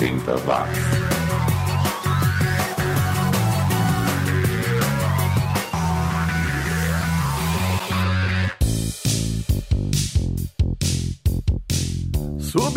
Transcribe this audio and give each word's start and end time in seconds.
80 0.00 0.46
watts. 0.46 1.17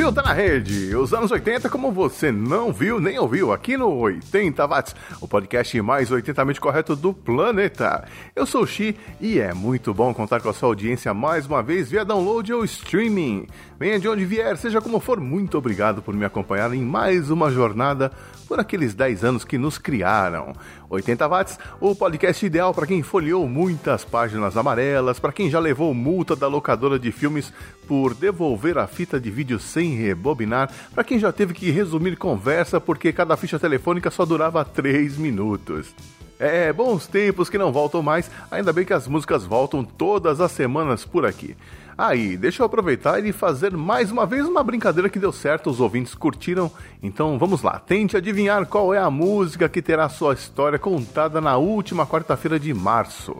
Subiu, 0.01 0.11
tá 0.11 0.23
na 0.23 0.33
rede. 0.33 0.95
Os 0.95 1.13
anos 1.13 1.29
80, 1.29 1.69
como 1.69 1.91
você 1.91 2.31
não 2.31 2.73
viu 2.73 2.99
nem 2.99 3.19
ouviu, 3.19 3.53
aqui 3.53 3.77
no 3.77 3.87
80 3.99 4.65
Watts, 4.65 4.95
o 5.21 5.27
podcast 5.27 5.79
mais 5.79 6.09
80mente 6.09 6.59
correto 6.59 6.95
do 6.95 7.13
planeta. 7.13 8.05
Eu 8.35 8.47
sou 8.47 8.63
o 8.63 8.67
Xi 8.67 8.97
e 9.19 9.39
é 9.39 9.53
muito 9.53 9.93
bom 9.93 10.11
contar 10.11 10.41
com 10.41 10.49
a 10.49 10.53
sua 10.53 10.69
audiência 10.69 11.13
mais 11.13 11.45
uma 11.45 11.61
vez 11.61 11.91
via 11.91 12.03
download 12.03 12.51
ou 12.51 12.65
streaming. 12.65 13.45
Venha 13.79 13.99
de 13.99 14.09
onde 14.09 14.25
vier, 14.25 14.57
seja 14.57 14.81
como 14.81 14.99
for, 14.99 15.19
muito 15.19 15.55
obrigado 15.55 16.01
por 16.01 16.15
me 16.15 16.25
acompanhar 16.25 16.73
em 16.73 16.81
mais 16.81 17.29
uma 17.29 17.51
jornada 17.51 18.11
por 18.51 18.59
aqueles 18.59 18.93
10 18.93 19.23
anos 19.23 19.45
que 19.45 19.57
nos 19.57 19.77
criaram. 19.77 20.51
80 20.89 21.25
watts, 21.25 21.57
o 21.79 21.95
podcast 21.95 22.45
ideal 22.45 22.73
para 22.73 22.85
quem 22.85 23.01
folheou 23.01 23.47
muitas 23.47 24.03
páginas 24.03 24.57
amarelas, 24.57 25.21
para 25.21 25.31
quem 25.31 25.49
já 25.49 25.57
levou 25.57 25.93
multa 25.93 26.35
da 26.35 26.49
locadora 26.49 26.99
de 26.99 27.13
filmes 27.13 27.53
por 27.87 28.13
devolver 28.13 28.77
a 28.77 28.87
fita 28.87 29.17
de 29.21 29.31
vídeo 29.31 29.57
sem 29.57 29.95
rebobinar, 29.95 30.69
para 30.93 31.05
quem 31.05 31.17
já 31.17 31.31
teve 31.31 31.53
que 31.53 31.71
resumir 31.71 32.17
conversa 32.17 32.81
porque 32.81 33.13
cada 33.13 33.37
ficha 33.37 33.57
telefônica 33.57 34.11
só 34.11 34.25
durava 34.25 34.65
3 34.65 35.17
minutos. 35.17 35.95
É, 36.37 36.73
bons 36.73 37.07
tempos 37.07 37.49
que 37.49 37.57
não 37.57 37.71
voltam 37.71 38.03
mais, 38.03 38.29
ainda 38.51 38.73
bem 38.73 38.83
que 38.83 38.91
as 38.91 39.07
músicas 39.07 39.45
voltam 39.45 39.81
todas 39.81 40.41
as 40.41 40.51
semanas 40.51 41.05
por 41.05 41.25
aqui. 41.25 41.55
Aí, 42.03 42.35
deixa 42.35 42.63
eu 42.63 42.65
aproveitar 42.65 43.23
e 43.23 43.31
fazer 43.31 43.77
mais 43.77 44.09
uma 44.09 44.25
vez 44.25 44.47
uma 44.47 44.63
brincadeira 44.63 45.07
que 45.07 45.19
deu 45.19 45.31
certo, 45.31 45.69
os 45.69 45.79
ouvintes 45.79 46.15
curtiram. 46.15 46.71
Então 47.03 47.37
vamos 47.37 47.61
lá, 47.61 47.77
tente 47.77 48.17
adivinhar 48.17 48.65
qual 48.65 48.91
é 48.91 48.97
a 48.97 49.11
música 49.11 49.69
que 49.69 49.83
terá 49.83 50.09
sua 50.09 50.33
história 50.33 50.79
contada 50.79 51.39
na 51.39 51.57
última 51.57 52.07
quarta-feira 52.07 52.59
de 52.59 52.73
março. 52.73 53.37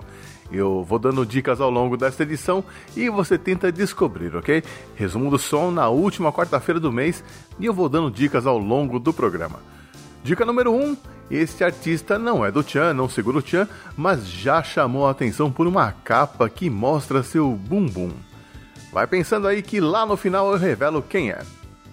Eu 0.51 0.83
vou 0.83 0.99
dando 0.99 1.25
dicas 1.25 1.59
ao 1.59 1.71
longo 1.71 1.97
desta 1.97 2.21
edição 2.21 2.63
e 2.95 3.09
você 3.09 3.35
tenta 3.35 3.71
descobrir, 3.71 4.35
ok? 4.35 4.63
Resumo 4.93 5.31
do 5.31 5.39
som 5.39 5.71
na 5.71 5.89
última 5.89 6.31
quarta-feira 6.31 6.79
do 6.79 6.91
mês 6.91 7.23
e 7.59 7.65
eu 7.65 7.73
vou 7.73 7.89
dando 7.89 8.11
dicas 8.11 8.45
ao 8.45 8.59
longo 8.59 8.99
do 8.99 9.11
programa. 9.11 9.59
Dica 10.23 10.45
número 10.45 10.71
1: 10.71 10.83
um, 10.83 10.97
este 11.31 11.63
artista 11.63 12.19
não 12.19 12.45
é 12.45 12.51
do 12.51 12.61
Chan, 12.61 12.93
não 12.93 13.09
segura 13.09 13.39
o 13.39 13.41
Chan, 13.41 13.67
mas 13.97 14.27
já 14.27 14.61
chamou 14.61 15.07
a 15.07 15.09
atenção 15.09 15.51
por 15.51 15.65
uma 15.65 15.91
capa 15.91 16.47
que 16.47 16.69
mostra 16.69 17.23
seu 17.23 17.49
bumbum. 17.53 18.11
Vai 18.91 19.07
pensando 19.07 19.47
aí 19.47 19.61
que 19.61 19.79
lá 19.79 20.05
no 20.05 20.17
final 20.17 20.51
eu 20.51 20.57
revelo 20.57 21.01
quem 21.01 21.31
é. 21.31 21.41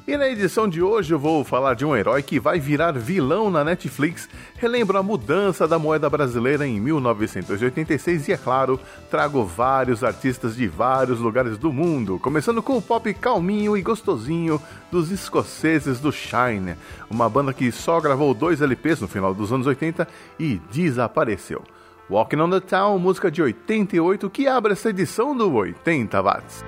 E 0.08 0.16
na 0.16 0.26
edição 0.26 0.66
de 0.66 0.82
hoje 0.82 1.12
eu 1.12 1.18
vou 1.18 1.44
falar 1.44 1.74
de 1.74 1.84
um 1.84 1.94
herói 1.94 2.22
que 2.22 2.40
vai 2.40 2.58
virar 2.58 2.92
vilão 2.92 3.50
na 3.50 3.62
Netflix, 3.62 4.26
relembro 4.56 4.96
a 4.96 5.02
mudança 5.02 5.68
da 5.68 5.78
moeda 5.78 6.08
brasileira 6.08 6.66
em 6.66 6.80
1986 6.80 8.26
e, 8.26 8.32
é 8.32 8.36
claro, 8.38 8.80
trago 9.10 9.44
vários 9.44 10.02
artistas 10.02 10.56
de 10.56 10.66
vários 10.66 11.20
lugares 11.20 11.58
do 11.58 11.70
mundo, 11.70 12.18
começando 12.18 12.62
com 12.62 12.78
o 12.78 12.82
pop 12.82 13.12
calminho 13.12 13.76
e 13.76 13.82
gostosinho 13.82 14.58
dos 14.90 15.10
escoceses 15.10 16.00
do 16.00 16.10
Shine, 16.10 16.74
uma 17.10 17.28
banda 17.28 17.52
que 17.52 17.70
só 17.70 18.00
gravou 18.00 18.32
dois 18.32 18.62
LPs 18.62 19.02
no 19.02 19.08
final 19.08 19.34
dos 19.34 19.52
anos 19.52 19.66
80 19.66 20.08
e 20.40 20.58
desapareceu. 20.72 21.62
Walking 22.10 22.40
on 22.40 22.50
the 22.50 22.60
Town, 22.60 22.98
música 22.98 23.30
de 23.30 23.42
88 23.42 24.30
que 24.30 24.46
abre 24.46 24.72
essa 24.72 24.88
edição 24.88 25.36
do 25.36 25.54
80 25.54 26.22
Watts. 26.22 26.64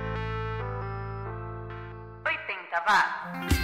va. 2.87 3.60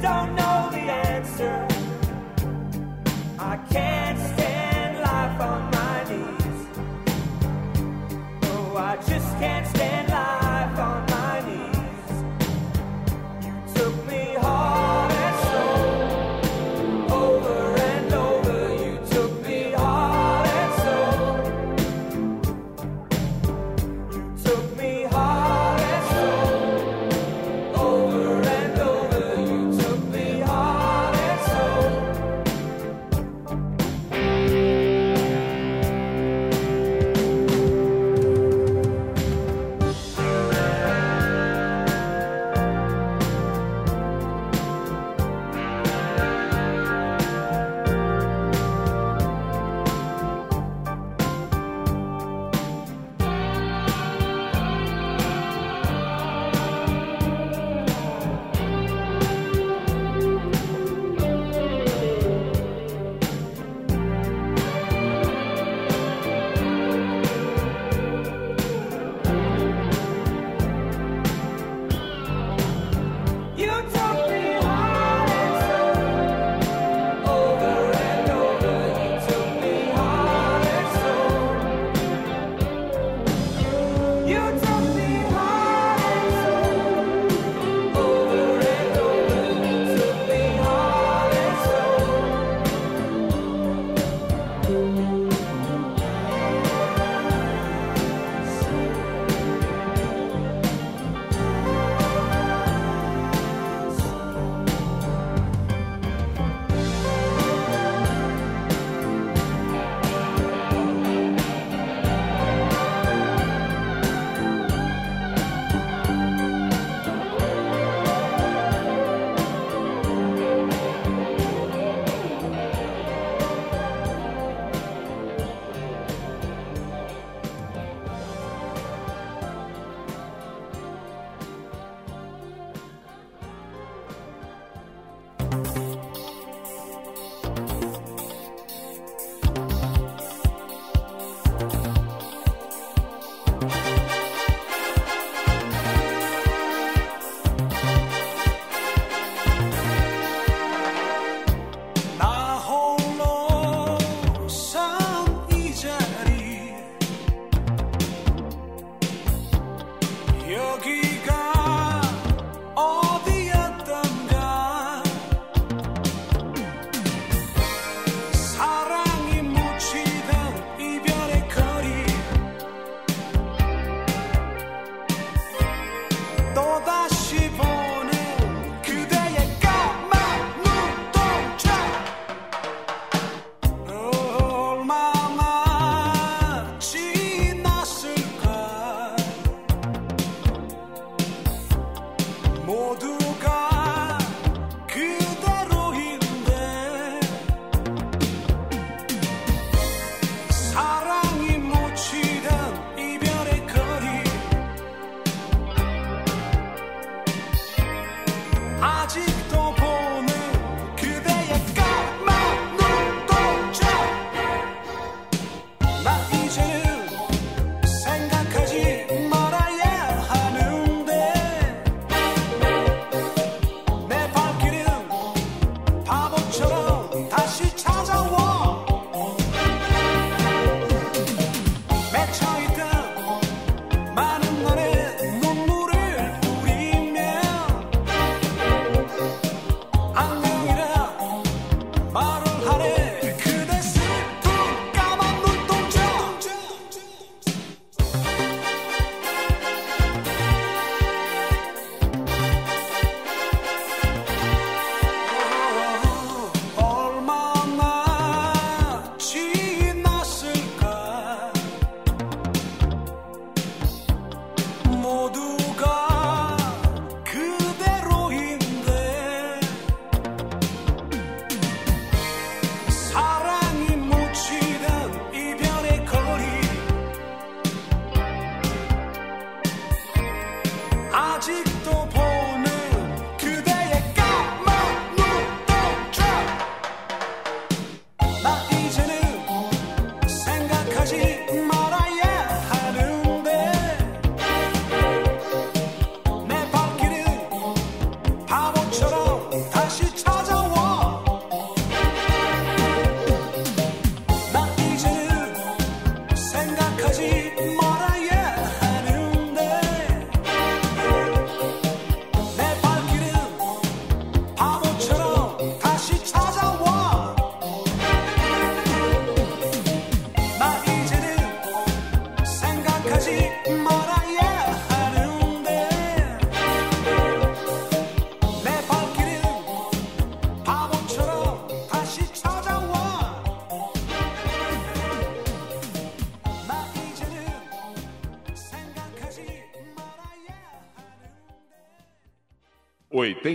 Don't 0.00 0.34
know 0.34 0.39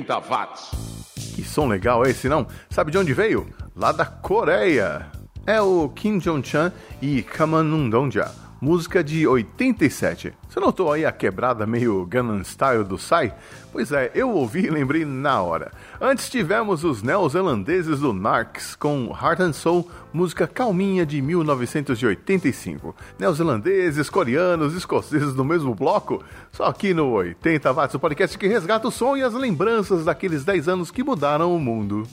watts. 0.04 0.72
Que 1.36 1.44
som 1.44 1.68
legal 1.68 2.06
é 2.06 2.10
esse, 2.10 2.28
não? 2.30 2.48
Sabe 2.70 2.92
de 2.92 2.98
onde 2.98 3.14
veio? 3.14 3.48
Lá 3.76 3.92
da 3.92 4.06
Coreia. 4.06 5.06
É 5.46 5.62
o 5.62 5.90
Kim 5.90 6.18
Jong-chan 6.18 6.72
e 7.02 7.22
Kamanundongja, 7.22 8.32
música 8.60 9.04
de 9.04 9.28
87. 9.28 10.34
Você 10.50 10.60
notou 10.60 10.92
aí 10.92 11.06
a 11.06 11.12
quebrada 11.12 11.68
meio 11.68 12.06
Gangnam 12.06 12.42
Style 12.44 12.84
do 12.84 12.98
Sai? 12.98 13.34
Pois 13.76 13.92
é, 13.92 14.10
eu 14.16 14.32
ouvi 14.32 14.68
e 14.68 14.70
lembrei 14.70 15.04
na 15.04 15.42
hora. 15.42 15.70
Antes 16.00 16.30
tivemos 16.30 16.86
os 16.86 17.04
neozelandeses 17.04 18.00
do 18.00 18.14
Narcs 18.14 18.74
com 18.74 19.14
Heart 19.14 19.42
and 19.42 19.52
Soul, 19.52 19.92
música 20.14 20.48
calminha 20.48 21.06
de 21.06 21.22
1985. 21.22 22.96
Neozelandeses, 23.20 24.10
coreanos, 24.10 24.74
escoceses 24.74 25.36
no 25.36 25.44
mesmo 25.44 25.76
bloco? 25.76 26.24
Só 26.54 26.68
aqui 26.68 26.94
no 26.94 27.12
80 27.12 27.74
Watts, 27.74 27.96
o 27.96 28.00
podcast 28.00 28.38
que 28.38 28.48
resgata 28.48 28.88
o 28.88 28.92
som 28.92 29.18
e 29.18 29.24
as 29.24 29.34
lembranças 29.34 30.06
daqueles 30.06 30.46
10 30.46 30.70
anos 30.70 30.90
que 30.90 31.04
mudaram 31.04 31.54
o 31.54 31.60
mundo. 31.60 32.04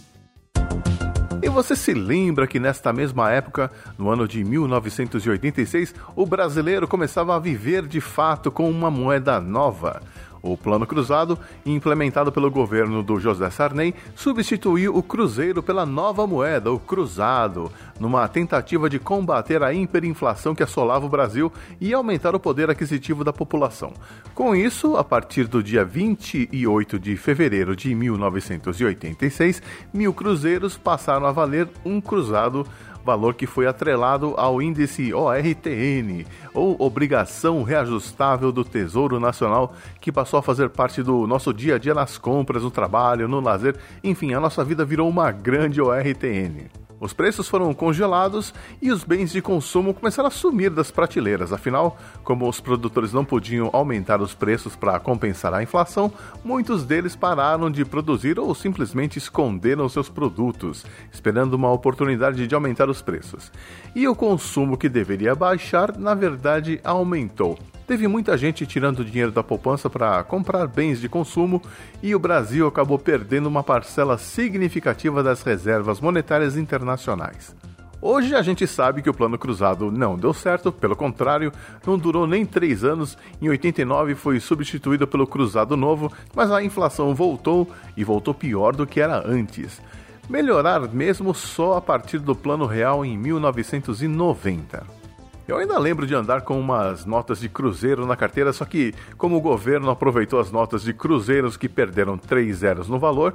E 1.40 1.48
você 1.48 1.76
se 1.76 1.94
lembra 1.94 2.48
que 2.48 2.58
nesta 2.58 2.92
mesma 2.92 3.30
época, 3.30 3.70
no 3.96 4.10
ano 4.10 4.26
de 4.26 4.42
1986, 4.42 5.94
o 6.16 6.26
brasileiro 6.26 6.88
começava 6.88 7.36
a 7.36 7.38
viver 7.38 7.86
de 7.86 8.00
fato 8.00 8.50
com 8.50 8.68
uma 8.68 8.90
moeda 8.90 9.40
nova? 9.40 10.02
O 10.42 10.56
Plano 10.56 10.84
Cruzado, 10.86 11.38
implementado 11.64 12.32
pelo 12.32 12.50
governo 12.50 13.02
do 13.02 13.20
José 13.20 13.48
Sarney, 13.48 13.94
substituiu 14.16 14.96
o 14.96 15.02
cruzeiro 15.02 15.62
pela 15.62 15.86
nova 15.86 16.26
moeda, 16.26 16.72
o 16.72 16.80
cruzado, 16.80 17.70
numa 18.00 18.26
tentativa 18.26 18.90
de 18.90 18.98
combater 18.98 19.62
a 19.62 19.72
hiperinflação 19.72 20.54
que 20.54 20.62
assolava 20.62 21.06
o 21.06 21.08
Brasil 21.08 21.52
e 21.80 21.94
aumentar 21.94 22.34
o 22.34 22.40
poder 22.40 22.68
aquisitivo 22.68 23.22
da 23.22 23.32
população. 23.32 23.92
Com 24.34 24.54
isso, 24.56 24.96
a 24.96 25.04
partir 25.04 25.46
do 25.46 25.62
dia 25.62 25.84
28 25.84 26.98
de 26.98 27.16
fevereiro 27.16 27.76
de 27.76 27.94
1986, 27.94 29.62
mil 29.94 30.12
cruzeiros 30.12 30.76
passaram 30.76 31.26
a 31.26 31.32
valer 31.32 31.68
um 31.84 32.00
cruzado 32.00 32.66
valor 33.04 33.34
que 33.34 33.46
foi 33.46 33.66
atrelado 33.66 34.34
ao 34.36 34.60
índice 34.60 35.12
ORTN, 35.12 36.24
ou 36.54 36.76
Obrigação 36.78 37.62
Reajustável 37.62 38.52
do 38.52 38.64
Tesouro 38.64 39.18
Nacional, 39.18 39.74
que 40.00 40.12
passou 40.12 40.38
a 40.38 40.42
fazer 40.42 40.70
parte 40.70 41.02
do 41.02 41.26
nosso 41.26 41.52
dia 41.52 41.76
a 41.76 41.78
dia 41.78 41.94
nas 41.94 42.18
compras, 42.18 42.62
no 42.62 42.70
trabalho, 42.70 43.28
no 43.28 43.40
lazer, 43.40 43.76
enfim, 44.02 44.34
a 44.34 44.40
nossa 44.40 44.64
vida 44.64 44.84
virou 44.84 45.08
uma 45.08 45.30
grande 45.30 45.80
ORTN. 45.80 46.81
Os 47.02 47.12
preços 47.12 47.48
foram 47.48 47.74
congelados 47.74 48.54
e 48.80 48.92
os 48.92 49.02
bens 49.02 49.32
de 49.32 49.42
consumo 49.42 49.92
começaram 49.92 50.28
a 50.28 50.30
sumir 50.30 50.70
das 50.70 50.88
prateleiras. 50.92 51.52
Afinal, 51.52 51.98
como 52.22 52.48
os 52.48 52.60
produtores 52.60 53.12
não 53.12 53.24
podiam 53.24 53.70
aumentar 53.72 54.22
os 54.22 54.34
preços 54.34 54.76
para 54.76 55.00
compensar 55.00 55.52
a 55.52 55.64
inflação, 55.64 56.12
muitos 56.44 56.84
deles 56.84 57.16
pararam 57.16 57.68
de 57.72 57.84
produzir 57.84 58.38
ou 58.38 58.54
simplesmente 58.54 59.18
esconderam 59.18 59.88
seus 59.88 60.08
produtos, 60.08 60.86
esperando 61.12 61.54
uma 61.54 61.72
oportunidade 61.72 62.46
de 62.46 62.54
aumentar 62.54 62.88
os 62.88 63.02
preços. 63.02 63.50
E 63.96 64.06
o 64.06 64.14
consumo 64.14 64.76
que 64.76 64.88
deveria 64.88 65.34
baixar, 65.34 65.98
na 65.98 66.14
verdade, 66.14 66.80
aumentou. 66.84 67.58
Teve 67.92 68.08
muita 68.08 68.38
gente 68.38 68.66
tirando 68.66 69.04
dinheiro 69.04 69.30
da 69.30 69.42
poupança 69.42 69.90
para 69.90 70.24
comprar 70.24 70.66
bens 70.66 70.98
de 70.98 71.10
consumo 71.10 71.60
e 72.02 72.14
o 72.14 72.18
Brasil 72.18 72.66
acabou 72.66 72.98
perdendo 72.98 73.50
uma 73.50 73.62
parcela 73.62 74.16
significativa 74.16 75.22
das 75.22 75.42
reservas 75.42 76.00
monetárias 76.00 76.56
internacionais. 76.56 77.54
Hoje 78.00 78.34
a 78.34 78.40
gente 78.40 78.66
sabe 78.66 79.02
que 79.02 79.10
o 79.10 79.14
plano 79.14 79.36
cruzado 79.36 79.90
não 79.90 80.16
deu 80.16 80.32
certo, 80.32 80.72
pelo 80.72 80.96
contrário, 80.96 81.52
não 81.86 81.98
durou 81.98 82.26
nem 82.26 82.46
três 82.46 82.82
anos. 82.82 83.18
Em 83.42 83.50
89 83.50 84.14
foi 84.14 84.40
substituído 84.40 85.06
pelo 85.06 85.26
cruzado 85.26 85.76
novo, 85.76 86.10
mas 86.34 86.50
a 86.50 86.64
inflação 86.64 87.14
voltou 87.14 87.70
e 87.94 88.02
voltou 88.02 88.32
pior 88.32 88.74
do 88.74 88.86
que 88.86 89.02
era 89.02 89.22
antes. 89.22 89.82
Melhorar 90.30 90.80
mesmo 90.88 91.34
só 91.34 91.76
a 91.76 91.80
partir 91.82 92.20
do 92.20 92.34
plano 92.34 92.64
real 92.64 93.04
em 93.04 93.18
1990. 93.18 95.01
Eu 95.46 95.56
ainda 95.56 95.78
lembro 95.78 96.06
de 96.06 96.14
andar 96.14 96.42
com 96.42 96.58
umas 96.58 97.04
notas 97.04 97.40
de 97.40 97.48
cruzeiro 97.48 98.06
na 98.06 98.16
carteira, 98.16 98.52
só 98.52 98.64
que 98.64 98.94
como 99.18 99.36
o 99.36 99.40
governo 99.40 99.90
aproveitou 99.90 100.38
as 100.38 100.52
notas 100.52 100.82
de 100.82 100.92
cruzeiros 100.92 101.56
que 101.56 101.68
perderam 101.68 102.16
três 102.16 102.58
zeros 102.58 102.88
no 102.88 102.98
valor, 102.98 103.34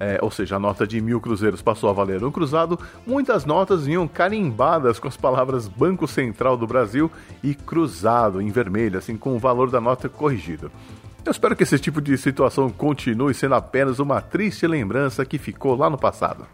é, 0.00 0.18
ou 0.22 0.30
seja, 0.30 0.56
a 0.56 0.58
nota 0.60 0.86
de 0.86 1.00
mil 1.00 1.20
cruzeiros 1.20 1.60
passou 1.60 1.90
a 1.90 1.92
valer 1.92 2.22
um 2.22 2.30
cruzado, 2.30 2.78
muitas 3.06 3.44
notas 3.44 3.86
vinham 3.86 4.06
carimbadas 4.06 5.00
com 5.00 5.08
as 5.08 5.16
palavras 5.16 5.66
Banco 5.66 6.06
Central 6.06 6.56
do 6.56 6.66
Brasil 6.66 7.10
e 7.42 7.54
cruzado 7.54 8.40
em 8.40 8.50
vermelho, 8.50 8.98
assim 8.98 9.16
com 9.16 9.34
o 9.34 9.38
valor 9.38 9.70
da 9.70 9.80
nota 9.80 10.08
corrigido. 10.08 10.70
Eu 11.24 11.32
espero 11.32 11.56
que 11.56 11.62
esse 11.62 11.78
tipo 11.78 12.00
de 12.00 12.16
situação 12.16 12.70
continue 12.70 13.34
sendo 13.34 13.54
apenas 13.54 13.98
uma 13.98 14.20
triste 14.20 14.66
lembrança 14.66 15.24
que 15.24 15.36
ficou 15.36 15.76
lá 15.76 15.90
no 15.90 15.98
passado. 15.98 16.46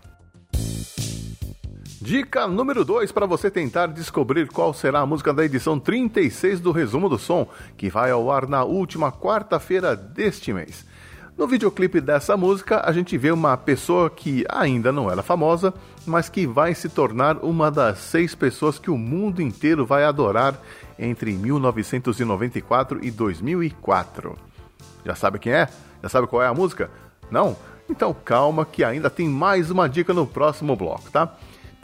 Dica 2.04 2.46
número 2.46 2.84
2 2.84 3.12
para 3.12 3.24
você 3.24 3.50
tentar 3.50 3.86
descobrir 3.86 4.46
qual 4.48 4.74
será 4.74 5.00
a 5.00 5.06
música 5.06 5.32
da 5.32 5.42
edição 5.42 5.80
36 5.80 6.60
do 6.60 6.70
Resumo 6.70 7.08
do 7.08 7.18
Som, 7.18 7.48
que 7.78 7.88
vai 7.88 8.10
ao 8.10 8.30
ar 8.30 8.46
na 8.46 8.62
última 8.62 9.10
quarta-feira 9.10 9.96
deste 9.96 10.52
mês. 10.52 10.84
No 11.34 11.46
videoclipe 11.46 12.02
dessa 12.02 12.36
música, 12.36 12.82
a 12.86 12.92
gente 12.92 13.16
vê 13.16 13.30
uma 13.30 13.56
pessoa 13.56 14.10
que 14.10 14.44
ainda 14.50 14.92
não 14.92 15.10
era 15.10 15.22
famosa, 15.22 15.72
mas 16.04 16.28
que 16.28 16.46
vai 16.46 16.74
se 16.74 16.90
tornar 16.90 17.38
uma 17.38 17.70
das 17.70 18.00
seis 18.00 18.34
pessoas 18.34 18.78
que 18.78 18.90
o 18.90 18.98
mundo 18.98 19.40
inteiro 19.40 19.86
vai 19.86 20.04
adorar 20.04 20.60
entre 20.98 21.32
1994 21.32 23.02
e 23.02 23.10
2004. 23.10 24.36
Já 25.06 25.14
sabe 25.14 25.38
quem 25.38 25.54
é? 25.54 25.70
Já 26.02 26.10
sabe 26.10 26.26
qual 26.26 26.42
é 26.42 26.48
a 26.48 26.52
música? 26.52 26.90
Não? 27.30 27.56
Então 27.88 28.14
calma 28.14 28.66
que 28.66 28.84
ainda 28.84 29.08
tem 29.08 29.26
mais 29.26 29.70
uma 29.70 29.88
dica 29.88 30.12
no 30.12 30.26
próximo 30.26 30.76
bloco, 30.76 31.10
tá? 31.10 31.34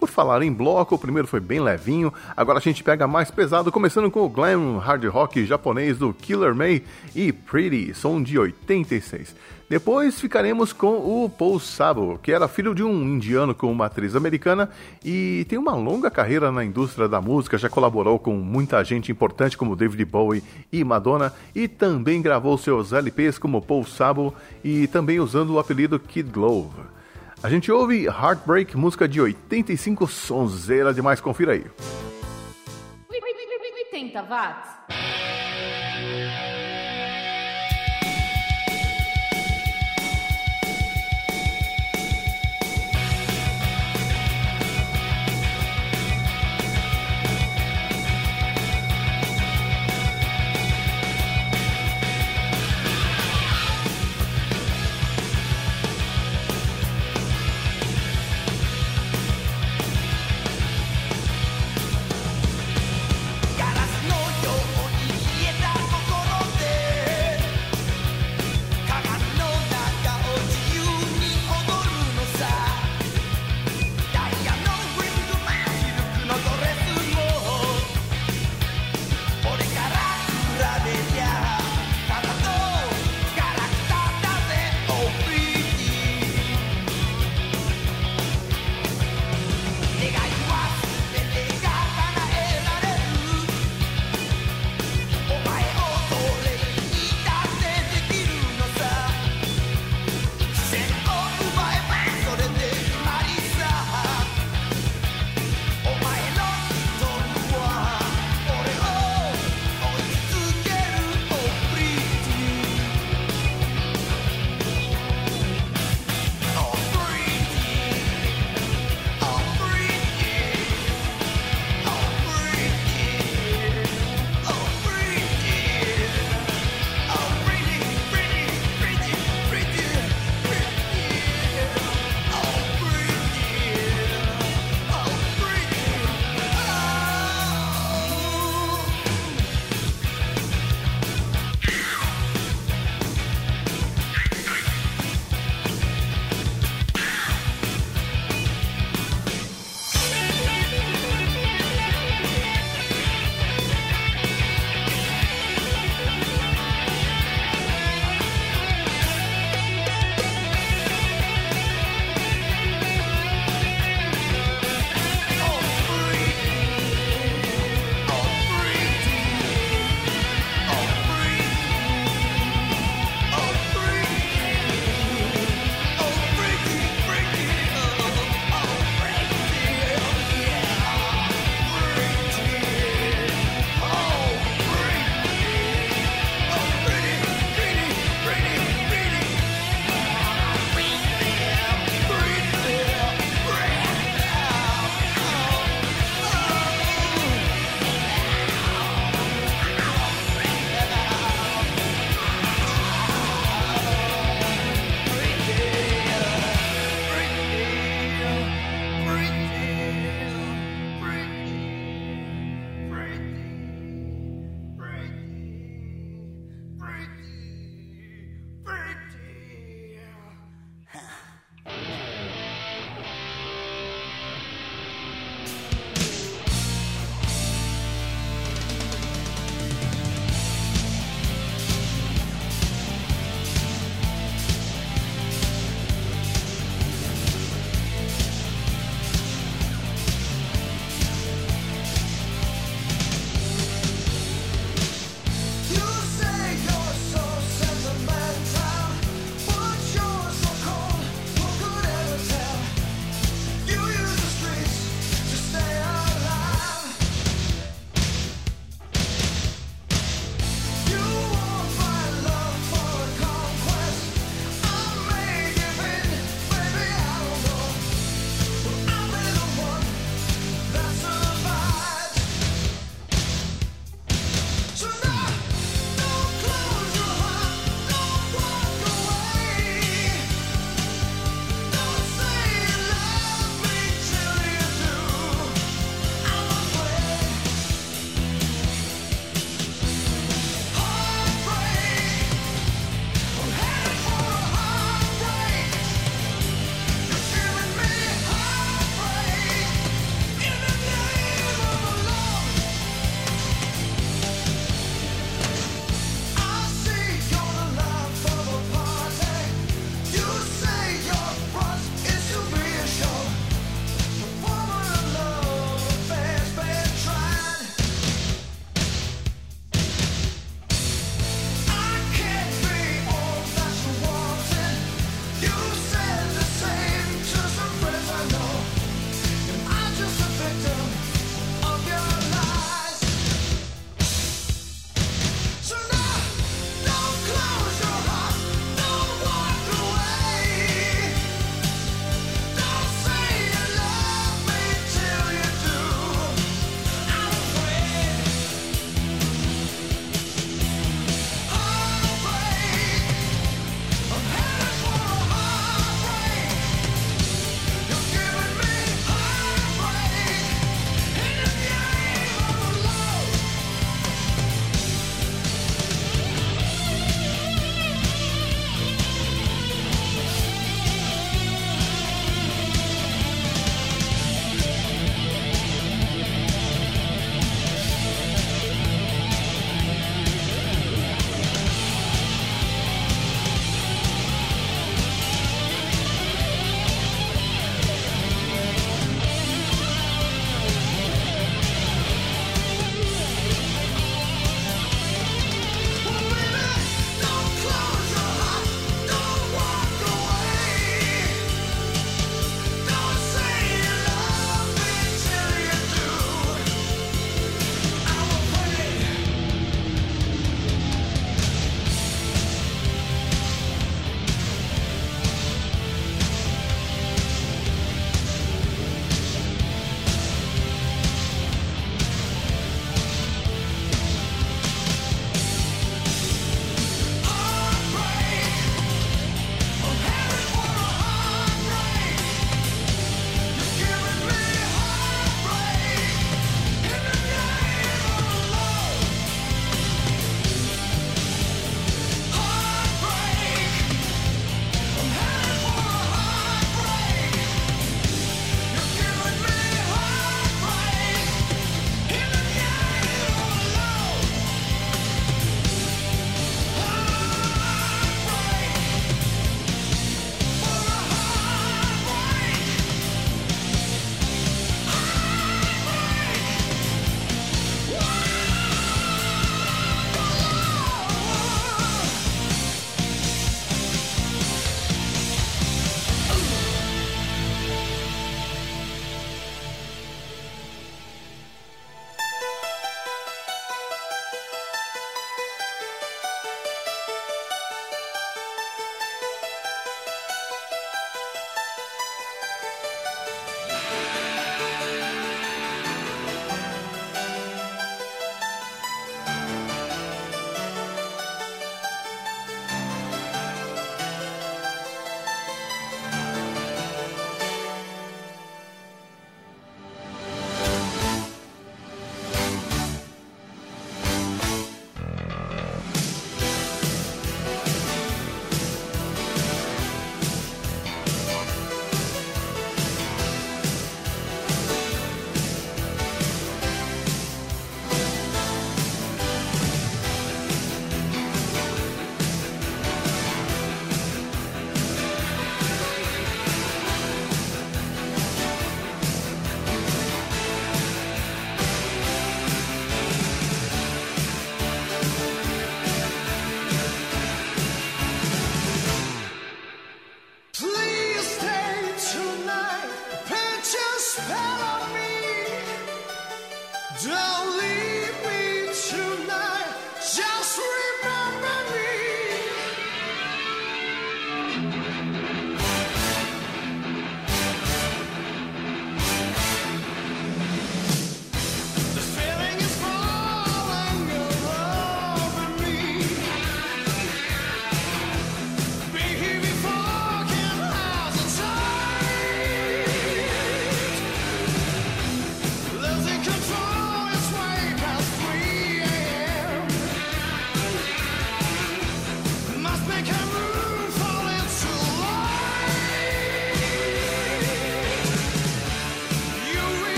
Por 0.00 0.08
falar 0.08 0.42
em 0.42 0.50
bloco, 0.50 0.94
o 0.94 0.98
primeiro 0.98 1.28
foi 1.28 1.40
bem 1.40 1.60
levinho, 1.60 2.10
agora 2.34 2.58
a 2.58 2.62
gente 2.62 2.82
pega 2.82 3.06
mais 3.06 3.30
pesado, 3.30 3.70
começando 3.70 4.10
com 4.10 4.24
o 4.24 4.30
glam 4.30 4.78
hard 4.78 5.04
rock 5.04 5.44
japonês 5.44 5.98
do 5.98 6.14
Killer 6.14 6.54
May 6.54 6.82
e 7.14 7.30
Pretty, 7.30 7.92
som 7.92 8.22
de 8.22 8.38
86. 8.38 9.36
Depois 9.68 10.18
ficaremos 10.18 10.72
com 10.72 11.24
o 11.24 11.28
Paul 11.28 11.60
Sabo, 11.60 12.18
que 12.22 12.32
era 12.32 12.48
filho 12.48 12.74
de 12.74 12.82
um 12.82 13.02
indiano 13.02 13.54
com 13.54 13.70
uma 13.70 13.86
atriz 13.86 14.16
americana 14.16 14.70
e 15.04 15.44
tem 15.50 15.58
uma 15.58 15.74
longa 15.74 16.10
carreira 16.10 16.50
na 16.50 16.64
indústria 16.64 17.06
da 17.06 17.20
música, 17.20 17.58
já 17.58 17.68
colaborou 17.68 18.18
com 18.18 18.32
muita 18.36 18.82
gente 18.82 19.12
importante 19.12 19.58
como 19.58 19.76
David 19.76 20.02
Bowie 20.06 20.42
e 20.72 20.82
Madonna 20.82 21.30
e 21.54 21.68
também 21.68 22.22
gravou 22.22 22.56
seus 22.56 22.94
LPs 22.94 23.38
como 23.38 23.60
Paul 23.60 23.84
Sabo 23.84 24.34
e 24.64 24.86
também 24.86 25.20
usando 25.20 25.50
o 25.50 25.58
apelido 25.58 26.00
Kid 26.00 26.30
Glove. 26.30 26.99
A 27.42 27.48
gente 27.48 27.72
ouve 27.72 28.04
Heartbreak, 28.04 28.76
música 28.76 29.08
de 29.08 29.20
85, 29.20 30.06
sonzeira 30.06 30.92
demais, 30.92 31.20
confira 31.20 31.52
aí. 31.52 31.64
80 33.92 34.22
watts.「 34.22 36.49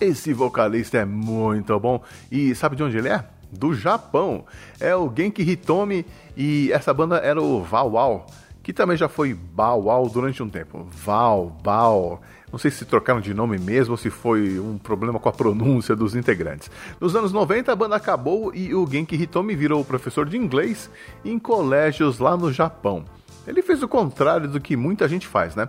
Esse 0.00 0.32
vocalista 0.32 0.98
é 0.98 1.04
muito 1.04 1.78
bom. 1.78 2.02
E 2.30 2.54
sabe 2.54 2.76
de 2.76 2.82
onde 2.82 2.98
ele 2.98 3.08
é? 3.08 3.24
Do 3.50 3.74
Japão. 3.74 4.44
É 4.80 4.94
o 4.94 5.12
Genki 5.14 5.42
Hitomi 5.42 6.04
e 6.36 6.72
essa 6.72 6.92
banda 6.92 7.16
era 7.18 7.40
o 7.40 7.62
Val 7.62 7.90
Wow, 7.92 8.26
que 8.62 8.72
também 8.72 8.96
já 8.96 9.08
foi 9.08 9.36
Wow 9.56 10.08
durante 10.08 10.42
um 10.42 10.48
tempo. 10.48 10.86
Val, 10.90 11.56
Bao. 11.62 12.20
Não 12.50 12.58
sei 12.58 12.70
se 12.70 12.84
trocaram 12.84 13.20
de 13.20 13.34
nome 13.34 13.58
mesmo 13.58 13.92
ou 13.92 13.96
se 13.96 14.10
foi 14.10 14.60
um 14.60 14.78
problema 14.78 15.18
com 15.18 15.28
a 15.28 15.32
pronúncia 15.32 15.96
dos 15.96 16.14
integrantes. 16.14 16.70
Nos 17.00 17.16
anos 17.16 17.32
90 17.32 17.72
a 17.72 17.76
banda 17.76 17.96
acabou 17.96 18.54
e 18.54 18.72
o 18.74 18.86
Genki 18.86 19.16
Hitomi 19.16 19.56
virou 19.56 19.84
professor 19.84 20.24
de 20.28 20.36
inglês 20.36 20.88
em 21.24 21.38
colégios 21.38 22.20
lá 22.20 22.36
no 22.36 22.52
Japão. 22.52 23.04
Ele 23.46 23.60
fez 23.60 23.82
o 23.82 23.88
contrário 23.88 24.48
do 24.48 24.60
que 24.60 24.76
muita 24.76 25.08
gente 25.08 25.26
faz, 25.26 25.54
né? 25.54 25.68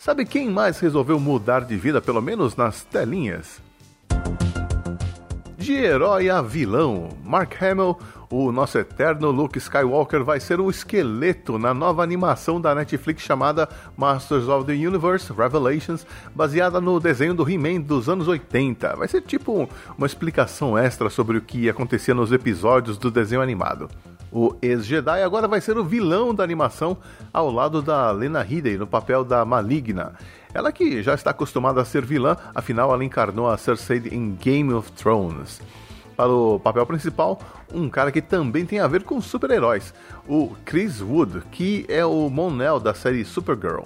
Sabe 0.00 0.24
quem 0.24 0.48
mais 0.48 0.80
resolveu 0.80 1.20
mudar 1.20 1.60
de 1.60 1.76
vida, 1.76 2.00
pelo 2.00 2.22
menos 2.22 2.56
nas 2.56 2.82
telinhas? 2.82 3.60
De 5.58 5.74
herói 5.74 6.30
a 6.30 6.40
vilão, 6.40 7.10
Mark 7.22 7.62
Hamill, 7.62 7.98
o 8.30 8.50
nosso 8.50 8.78
eterno 8.78 9.30
Luke 9.30 9.58
Skywalker, 9.58 10.24
vai 10.24 10.40
ser 10.40 10.58
o 10.58 10.70
esqueleto 10.70 11.58
na 11.58 11.74
nova 11.74 12.02
animação 12.02 12.58
da 12.58 12.74
Netflix 12.74 13.20
chamada 13.20 13.68
Masters 13.94 14.48
of 14.48 14.64
the 14.64 14.72
Universe 14.72 15.30
Revelations, 15.34 16.06
baseada 16.34 16.80
no 16.80 16.98
desenho 16.98 17.34
do 17.34 17.46
He-Man 17.46 17.82
dos 17.82 18.08
anos 18.08 18.26
80. 18.26 18.96
Vai 18.96 19.06
ser 19.06 19.20
tipo 19.20 19.68
uma 19.98 20.06
explicação 20.06 20.78
extra 20.78 21.10
sobre 21.10 21.36
o 21.36 21.42
que 21.42 21.68
acontecia 21.68 22.14
nos 22.14 22.32
episódios 22.32 22.96
do 22.96 23.10
desenho 23.10 23.42
animado. 23.42 23.86
O 24.32 24.54
ex-Jedi 24.62 25.22
agora 25.22 25.48
vai 25.48 25.60
ser 25.60 25.76
o 25.76 25.84
vilão 25.84 26.34
da 26.34 26.44
animação, 26.44 26.96
ao 27.32 27.50
lado 27.50 27.82
da 27.82 28.10
Lena 28.12 28.42
Headey 28.42 28.78
no 28.78 28.86
papel 28.86 29.24
da 29.24 29.44
Maligna. 29.44 30.14
Ela 30.54 30.70
que 30.70 31.02
já 31.02 31.14
está 31.14 31.30
acostumada 31.30 31.80
a 31.80 31.84
ser 31.84 32.04
vilã, 32.04 32.36
afinal 32.54 32.92
ela 32.92 33.04
encarnou 33.04 33.48
a 33.48 33.56
Cersei 33.56 34.02
em 34.12 34.34
Game 34.34 34.72
of 34.72 34.92
Thrones. 34.92 35.60
Para 36.16 36.30
o 36.30 36.60
papel 36.60 36.86
principal, 36.86 37.40
um 37.72 37.88
cara 37.88 38.12
que 38.12 38.20
também 38.20 38.66
tem 38.66 38.78
a 38.78 38.86
ver 38.86 39.04
com 39.04 39.20
super-heróis, 39.20 39.94
o 40.28 40.54
Chris 40.64 41.00
Wood, 41.00 41.42
que 41.50 41.86
é 41.88 42.04
o 42.04 42.28
Monel 42.28 42.78
da 42.78 42.94
série 42.94 43.24
Supergirl. 43.24 43.84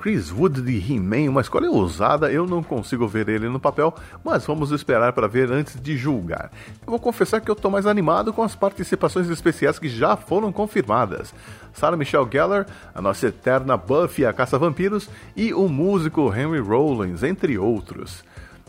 Chris 0.00 0.30
Wood 0.30 0.62
de 0.62 0.78
He-Man, 0.78 1.30
uma 1.30 1.40
escolha 1.40 1.70
ousada, 1.70 2.30
eu 2.30 2.46
não 2.46 2.62
consigo 2.62 3.08
ver 3.08 3.28
ele 3.28 3.48
no 3.48 3.58
papel, 3.58 3.92
mas 4.24 4.46
vamos 4.46 4.70
esperar 4.70 5.12
para 5.12 5.26
ver 5.26 5.50
antes 5.50 5.80
de 5.80 5.96
julgar. 5.96 6.52
Eu 6.86 6.90
vou 6.90 7.00
confessar 7.00 7.40
que 7.40 7.50
eu 7.50 7.54
estou 7.54 7.70
mais 7.70 7.86
animado 7.86 8.32
com 8.32 8.42
as 8.42 8.54
participações 8.54 9.28
especiais 9.28 9.78
que 9.78 9.88
já 9.88 10.16
foram 10.16 10.52
confirmadas. 10.52 11.34
Sarah 11.72 11.96
Michelle 11.96 12.28
Gellar, 12.30 12.66
a 12.94 13.02
nossa 13.02 13.26
eterna 13.26 13.76
Buffy 13.76 14.24
a 14.24 14.32
Caça-Vampiros 14.32 15.10
e 15.36 15.52
o 15.52 15.68
músico 15.68 16.32
Henry 16.32 16.60
Rollins, 16.60 17.22
entre 17.22 17.58
outros. 17.58 18.24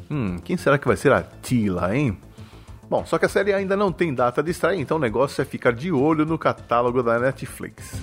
Hum, 0.10 0.38
quem 0.44 0.58
será 0.58 0.78
que 0.78 0.88
vai 0.88 0.98
ser 0.98 1.12
a 1.12 1.22
Tila, 1.22 1.96
hein? 1.96 2.18
Bom, 2.90 3.06
só 3.06 3.20
que 3.20 3.26
a 3.26 3.30
série 3.30 3.54
ainda 3.54 3.78
não 3.78 3.92
tem 3.92 4.12
data 4.16 4.42
de 4.42 4.50
estreia, 4.50 4.82
então 4.82 4.98
o 4.98 5.00
negócio 5.00 5.40
é 5.42 5.46
ficar 5.46 5.74
de 5.74 5.92
olho 5.92 6.26
no 6.26 6.40
catálogo 6.40 7.04
da 7.04 7.20
Netflix. 7.20 8.02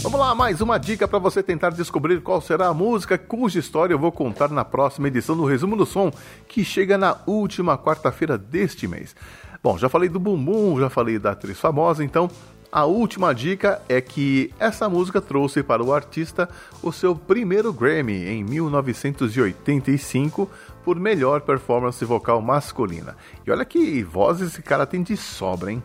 Vamos 0.00 0.20
lá, 0.20 0.32
mais 0.32 0.60
uma 0.60 0.78
dica 0.78 1.08
para 1.08 1.18
você 1.18 1.42
tentar 1.42 1.70
descobrir 1.70 2.20
qual 2.20 2.40
será 2.40 2.68
a 2.68 2.74
música 2.74 3.18
cuja 3.18 3.58
história 3.58 3.92
eu 3.92 3.98
vou 3.98 4.12
contar 4.12 4.48
na 4.48 4.64
próxima 4.64 5.08
edição 5.08 5.36
do 5.36 5.44
Resumo 5.44 5.74
do 5.76 5.84
Som, 5.84 6.12
que 6.46 6.64
chega 6.64 6.96
na 6.96 7.16
última 7.26 7.76
quarta-feira 7.76 8.38
deste 8.38 8.86
mês. 8.86 9.16
Bom, 9.60 9.76
já 9.76 9.88
falei 9.88 10.08
do 10.08 10.20
Bumbum, 10.20 10.78
já 10.78 10.88
falei 10.88 11.18
da 11.18 11.32
atriz 11.32 11.58
famosa, 11.58 12.04
então 12.04 12.30
a 12.70 12.84
última 12.84 13.34
dica 13.34 13.82
é 13.88 14.00
que 14.00 14.54
essa 14.58 14.88
música 14.88 15.20
trouxe 15.20 15.64
para 15.64 15.82
o 15.82 15.92
artista 15.92 16.48
o 16.80 16.92
seu 16.92 17.16
primeiro 17.16 17.72
Grammy 17.72 18.24
em 18.24 18.44
1985 18.44 20.48
por 20.84 21.00
melhor 21.00 21.40
performance 21.40 22.04
vocal 22.04 22.40
masculina. 22.40 23.16
E 23.44 23.50
olha 23.50 23.64
que 23.64 24.04
voz 24.04 24.40
esse 24.40 24.62
cara 24.62 24.86
tem 24.86 25.02
de 25.02 25.16
sobra, 25.16 25.72
hein? 25.72 25.82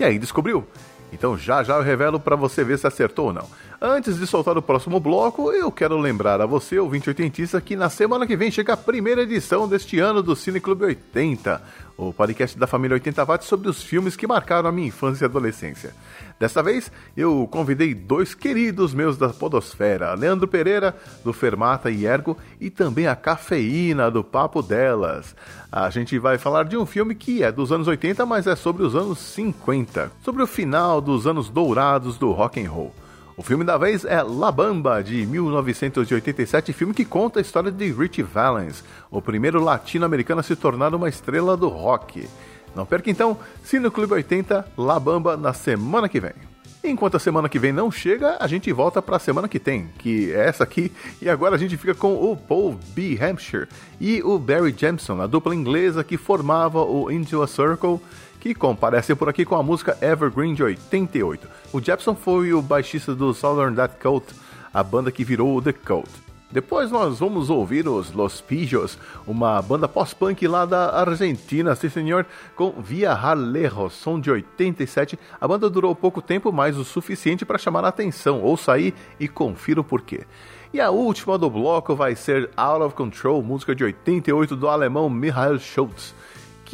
E 0.00 0.04
aí, 0.04 0.18
descobriu? 0.18 0.66
Então 1.14 1.38
já 1.38 1.62
já 1.62 1.76
eu 1.76 1.82
revelo 1.82 2.18
para 2.18 2.34
você 2.34 2.64
ver 2.64 2.78
se 2.78 2.86
acertou 2.86 3.26
ou 3.26 3.32
não. 3.32 3.48
Antes 3.80 4.18
de 4.18 4.26
soltar 4.26 4.58
o 4.58 4.62
próximo 4.62 4.98
bloco, 4.98 5.52
eu 5.52 5.70
quero 5.70 5.96
lembrar 5.96 6.40
a 6.40 6.46
você, 6.46 6.78
ouvinte 6.78 7.08
oitentista, 7.08 7.60
que 7.60 7.76
na 7.76 7.88
semana 7.88 8.26
que 8.26 8.36
vem 8.36 8.50
chega 8.50 8.72
a 8.72 8.76
primeira 8.76 9.22
edição 9.22 9.68
deste 9.68 9.98
ano 9.98 10.22
do 10.22 10.34
Cine 10.34 10.58
Clube 10.58 10.84
80, 10.84 11.62
o 11.96 12.12
podcast 12.12 12.58
da 12.58 12.66
família 12.66 12.94
80 12.94 13.24
Watts 13.24 13.48
sobre 13.48 13.68
os 13.68 13.82
filmes 13.82 14.16
que 14.16 14.26
marcaram 14.26 14.68
a 14.68 14.72
minha 14.72 14.88
infância 14.88 15.24
e 15.24 15.26
adolescência. 15.26 15.94
Desta 16.38 16.62
vez, 16.62 16.90
eu 17.16 17.48
convidei 17.50 17.94
dois 17.94 18.34
queridos 18.34 18.92
meus 18.92 19.16
da 19.16 19.28
podosfera, 19.28 20.14
Leandro 20.14 20.48
Pereira, 20.48 20.96
do 21.24 21.32
Fermata 21.32 21.90
e 21.90 22.06
Ergo, 22.06 22.36
e 22.60 22.70
também 22.70 23.06
a 23.06 23.14
Cafeína, 23.14 24.10
do 24.10 24.24
Papo 24.24 24.60
Delas. 24.60 25.34
A 25.70 25.88
gente 25.90 26.18
vai 26.18 26.36
falar 26.36 26.64
de 26.64 26.76
um 26.76 26.84
filme 26.84 27.14
que 27.14 27.42
é 27.42 27.52
dos 27.52 27.70
anos 27.70 27.86
80, 27.86 28.26
mas 28.26 28.46
é 28.46 28.56
sobre 28.56 28.82
os 28.82 28.96
anos 28.96 29.18
50, 29.18 30.10
sobre 30.24 30.42
o 30.42 30.46
final 30.46 31.00
dos 31.00 31.26
anos 31.26 31.48
dourados 31.48 32.18
do 32.18 32.32
rock 32.32 32.64
and 32.64 32.70
roll. 32.70 33.03
O 33.36 33.42
filme 33.42 33.64
da 33.64 33.76
vez 33.76 34.04
é 34.04 34.22
La 34.22 34.52
Bamba, 34.52 35.02
de 35.02 35.26
1987, 35.26 36.72
filme 36.72 36.94
que 36.94 37.04
conta 37.04 37.40
a 37.40 37.42
história 37.42 37.72
de 37.72 37.90
Richie 37.90 38.22
Valens, 38.22 38.84
o 39.10 39.20
primeiro 39.20 39.60
latino-americano 39.60 40.38
a 40.38 40.44
se 40.44 40.54
tornar 40.54 40.94
uma 40.94 41.08
estrela 41.08 41.56
do 41.56 41.66
rock. 41.68 42.28
Não 42.76 42.86
perca 42.86 43.10
então, 43.10 43.36
Cine 43.64 43.90
Clube 43.90 44.14
80, 44.14 44.64
La 44.78 45.00
Bamba, 45.00 45.36
na 45.36 45.52
semana 45.52 46.08
que 46.08 46.20
vem. 46.20 46.54
Enquanto 46.84 47.16
a 47.16 47.18
semana 47.18 47.48
que 47.48 47.58
vem 47.58 47.72
não 47.72 47.90
chega, 47.90 48.36
a 48.38 48.46
gente 48.46 48.70
volta 48.72 49.02
para 49.02 49.16
a 49.16 49.18
semana 49.18 49.48
que 49.48 49.58
tem, 49.58 49.88
que 49.98 50.30
é 50.32 50.46
essa 50.46 50.62
aqui, 50.62 50.92
e 51.20 51.28
agora 51.28 51.56
a 51.56 51.58
gente 51.58 51.76
fica 51.76 51.94
com 51.94 52.14
o 52.14 52.36
Paul 52.36 52.78
B. 52.94 53.18
Hampshire 53.20 53.66
e 53.98 54.22
o 54.22 54.38
Barry 54.38 54.72
Jameson, 54.76 55.20
a 55.20 55.26
dupla 55.26 55.56
inglesa 55.56 56.04
que 56.04 56.16
formava 56.16 56.84
o 56.84 57.10
Into 57.10 57.42
a 57.42 57.48
Circle, 57.48 58.00
que 58.44 58.54
comparecem 58.54 59.16
por 59.16 59.26
aqui 59.26 59.42
com 59.42 59.54
a 59.54 59.62
música 59.62 59.96
Evergreen 60.02 60.52
de 60.52 60.62
88. 60.62 61.48
O 61.72 61.80
Jepson 61.80 62.14
foi 62.14 62.52
o 62.52 62.60
baixista 62.60 63.14
do 63.14 63.32
Southern 63.32 63.74
Death 63.74 63.98
Cult, 63.98 64.34
a 64.70 64.82
banda 64.82 65.10
que 65.10 65.24
virou 65.24 65.62
The 65.62 65.72
Cult. 65.72 66.10
Depois 66.50 66.90
nós 66.90 67.20
vamos 67.20 67.48
ouvir 67.48 67.88
os 67.88 68.12
Los 68.12 68.42
Pijos, 68.42 68.98
uma 69.26 69.62
banda 69.62 69.88
pós-punk 69.88 70.46
lá 70.46 70.66
da 70.66 70.94
Argentina, 70.94 71.74
sim 71.74 71.88
senhor, 71.88 72.26
com 72.54 72.70
Via 72.82 73.32
Lejos, 73.32 73.94
som 73.94 74.20
de 74.20 74.30
87. 74.30 75.18
A 75.40 75.48
banda 75.48 75.70
durou 75.70 75.94
pouco 75.94 76.20
tempo, 76.20 76.52
mas 76.52 76.76
o 76.76 76.84
suficiente 76.84 77.46
para 77.46 77.56
chamar 77.56 77.86
a 77.86 77.88
atenção. 77.88 78.42
Ouça 78.42 78.74
aí 78.74 78.92
e 79.18 79.26
confira 79.26 79.80
o 79.80 79.84
porquê. 79.84 80.26
E 80.70 80.82
a 80.82 80.90
última 80.90 81.38
do 81.38 81.48
bloco 81.48 81.96
vai 81.96 82.14
ser 82.14 82.50
Out 82.54 82.82
of 82.82 82.94
Control, 82.94 83.42
música 83.42 83.74
de 83.74 83.84
88 83.84 84.54
do 84.54 84.68
alemão 84.68 85.08
Michael 85.08 85.58
Schultz, 85.58 86.14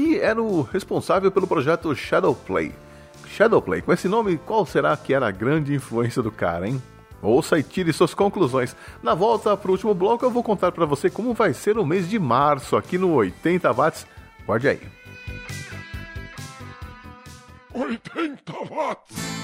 que 0.00 0.18
era 0.18 0.42
o 0.42 0.62
responsável 0.62 1.30
pelo 1.30 1.46
projeto 1.46 1.94
Shadowplay. 1.94 2.74
Shadowplay, 3.26 3.82
com 3.82 3.92
esse 3.92 4.08
nome, 4.08 4.38
qual 4.38 4.64
será 4.64 4.96
que 4.96 5.12
era 5.12 5.28
a 5.28 5.30
grande 5.30 5.74
influência 5.74 6.22
do 6.22 6.32
cara, 6.32 6.66
hein? 6.66 6.82
Ouça 7.20 7.58
e 7.58 7.62
tire 7.62 7.92
suas 7.92 8.14
conclusões. 8.14 8.74
Na 9.02 9.14
volta 9.14 9.54
para 9.58 9.68
o 9.68 9.72
último 9.72 9.92
bloco, 9.92 10.24
eu 10.24 10.30
vou 10.30 10.42
contar 10.42 10.72
para 10.72 10.86
você 10.86 11.10
como 11.10 11.34
vai 11.34 11.52
ser 11.52 11.76
o 11.76 11.84
mês 11.84 12.08
de 12.08 12.18
março 12.18 12.78
aqui 12.78 12.96
no 12.96 13.12
80 13.12 13.70
Watts. 13.74 14.06
Guarde 14.46 14.68
aí. 14.68 14.80
80 17.74 18.52
watts. 18.70 19.39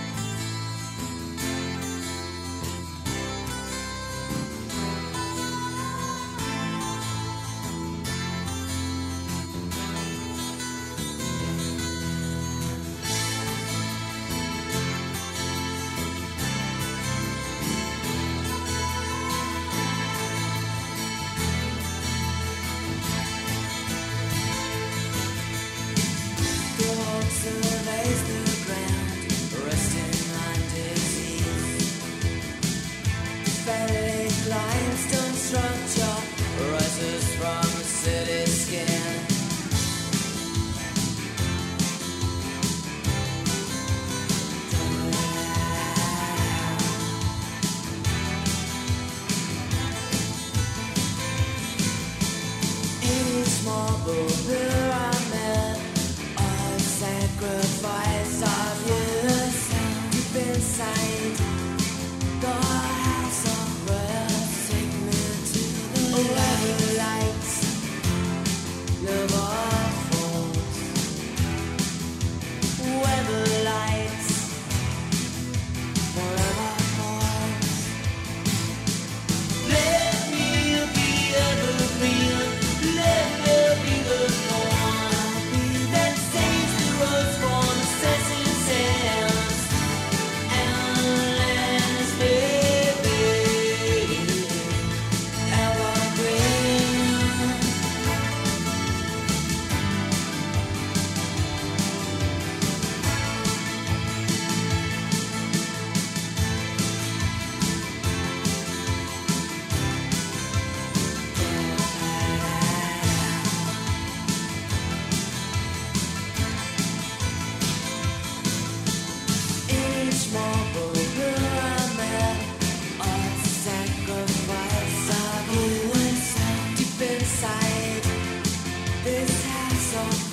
so 129.97 130.26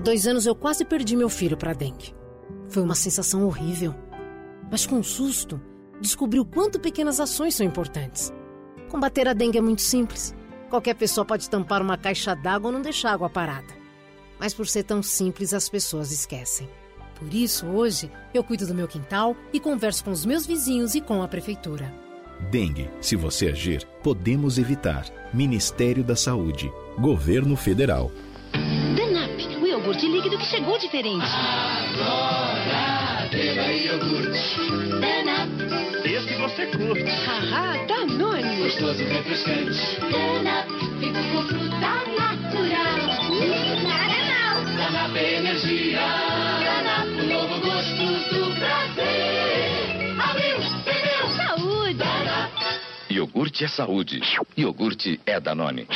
dois 0.00 0.26
anos 0.26 0.46
eu 0.46 0.54
quase 0.54 0.84
perdi 0.84 1.16
meu 1.16 1.28
filho 1.28 1.56
para 1.56 1.72
dengue. 1.72 2.14
Foi 2.68 2.82
uma 2.82 2.94
sensação 2.94 3.46
horrível. 3.46 3.94
Mas 4.70 4.86
com 4.86 4.96
um 4.96 5.02
susto, 5.02 5.60
descobri 6.00 6.38
o 6.40 6.44
quanto 6.44 6.80
pequenas 6.80 7.20
ações 7.20 7.54
são 7.54 7.66
importantes. 7.66 8.32
Combater 8.88 9.28
a 9.28 9.32
dengue 9.32 9.58
é 9.58 9.60
muito 9.60 9.82
simples. 9.82 10.34
Qualquer 10.68 10.94
pessoa 10.94 11.24
pode 11.24 11.50
tampar 11.50 11.82
uma 11.82 11.98
caixa 11.98 12.34
d'água 12.34 12.68
ou 12.68 12.72
não 12.72 12.82
deixar 12.82 13.12
água 13.12 13.28
parada. 13.28 13.74
Mas 14.38 14.54
por 14.54 14.66
ser 14.66 14.84
tão 14.84 15.02
simples, 15.02 15.52
as 15.52 15.68
pessoas 15.68 16.12
esquecem. 16.12 16.68
Por 17.18 17.34
isso, 17.34 17.66
hoje, 17.66 18.10
eu 18.32 18.42
cuido 18.42 18.66
do 18.66 18.74
meu 18.74 18.88
quintal 18.88 19.36
e 19.52 19.60
converso 19.60 20.04
com 20.04 20.10
os 20.10 20.24
meus 20.24 20.46
vizinhos 20.46 20.94
e 20.94 21.00
com 21.00 21.22
a 21.22 21.28
prefeitura. 21.28 21.92
Dengue. 22.50 22.88
Se 23.00 23.16
você 23.16 23.48
agir, 23.48 23.86
podemos 24.02 24.56
evitar. 24.56 25.04
Ministério 25.34 26.02
da 26.02 26.16
Saúde. 26.16 26.72
Governo 26.98 27.56
Federal. 27.56 28.10
Chegou 30.50 30.76
diferente. 30.78 31.24
Agora, 31.24 33.28
beba 33.30 33.70
iogurte. 33.70 34.56
Danap. 35.00 35.48
Esse 36.04 36.34
você 36.34 36.66
curte. 36.66 37.04
Haha, 37.04 37.76
Danone. 37.86 38.56
Gostoso 38.56 39.00
e 39.00 39.04
refrescante. 39.06 39.78
Danap, 40.10 40.68
feito 40.98 41.22
com 41.30 41.42
fruta 41.44 41.92
natural. 42.18 42.98
Hum, 43.30 43.82
nada 43.84 44.18
mal. 44.26 44.64
Danap 44.76 45.16
é 45.16 45.38
energia. 45.38 46.00
Danap, 46.00 47.06
o 47.06 47.22
novo 47.26 47.60
gosto 47.60 48.04
do 48.34 48.50
prazer. 48.58 50.18
Abriu, 50.18 50.58
bebeu. 50.84 51.28
Saúde. 51.36 51.94
Danap. 51.94 52.50
Iogurte 53.08 53.64
é 53.64 53.68
saúde. 53.68 54.20
Iogurte 54.56 55.20
é 55.24 55.38
Danone. 55.38 55.86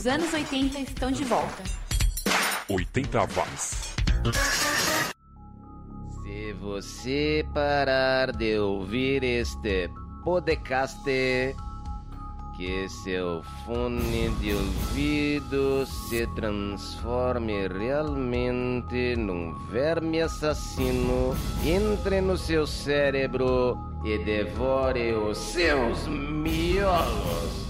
Os 0.00 0.06
anos 0.06 0.32
80 0.32 0.78
estão 0.78 1.12
de 1.12 1.24
volta. 1.24 1.62
80 2.70 3.18
watts. 3.36 3.94
Se 6.22 6.52
você 6.54 7.44
parar 7.52 8.32
de 8.32 8.58
ouvir 8.58 9.22
este 9.22 9.90
podcast, 10.24 11.04
que 12.56 12.88
seu 13.04 13.42
fone 13.66 14.30
de 14.40 14.54
ouvido 14.54 15.84
se 15.84 16.26
transforme 16.28 17.68
realmente 17.68 19.16
num 19.16 19.52
verme 19.66 20.22
assassino, 20.22 21.36
entre 21.62 22.22
no 22.22 22.38
seu 22.38 22.66
cérebro 22.66 23.76
e 24.02 24.16
devore 24.24 25.12
os 25.12 25.36
seus 25.36 26.08
miolos. 26.08 27.69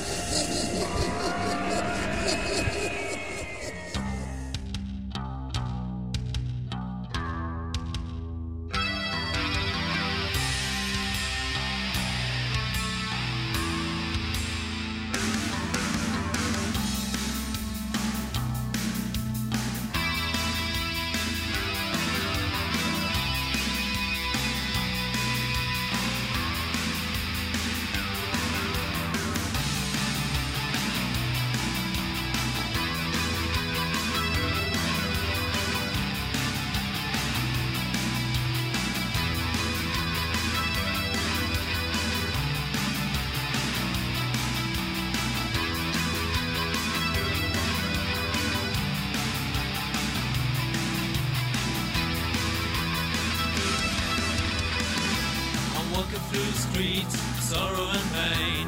sorrow 57.51 57.87
and 57.97 58.07
pain. 58.15 58.65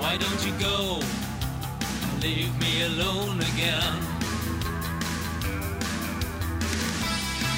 Why 0.00 0.12
don't 0.22 0.42
you 0.46 0.54
go 0.68 0.78
and 2.06 2.22
leave 2.24 2.52
me 2.64 2.72
alone 2.90 3.38
again? 3.50 3.98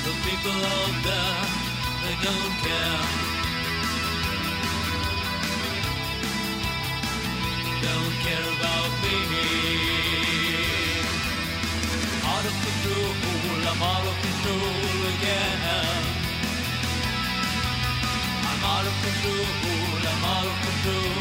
The 0.07 0.15
people 0.27 0.59
out 0.77 0.97
there, 1.09 1.41
they 2.05 2.17
don't 2.27 2.55
care. 2.67 3.01
Don't 7.87 8.15
care 8.27 8.49
about 8.57 8.93
me. 9.05 9.19
Out 12.33 12.45
of 12.51 12.55
control, 12.67 13.13
I'm 13.71 13.83
out 13.93 14.07
of 14.11 14.17
control 14.27 14.99
again. 15.15 16.00
I'm 18.81 18.87
out 18.87 20.47
of 20.47 20.63
control, 20.63 21.05
I'm 21.05 21.20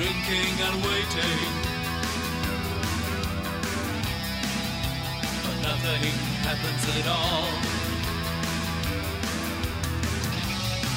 drinking 0.00 0.54
and 0.66 0.76
waiting. 0.88 1.40
But 5.44 5.56
nothing 5.68 6.04
happens 6.48 6.82
at 6.96 7.06
all. 7.16 7.48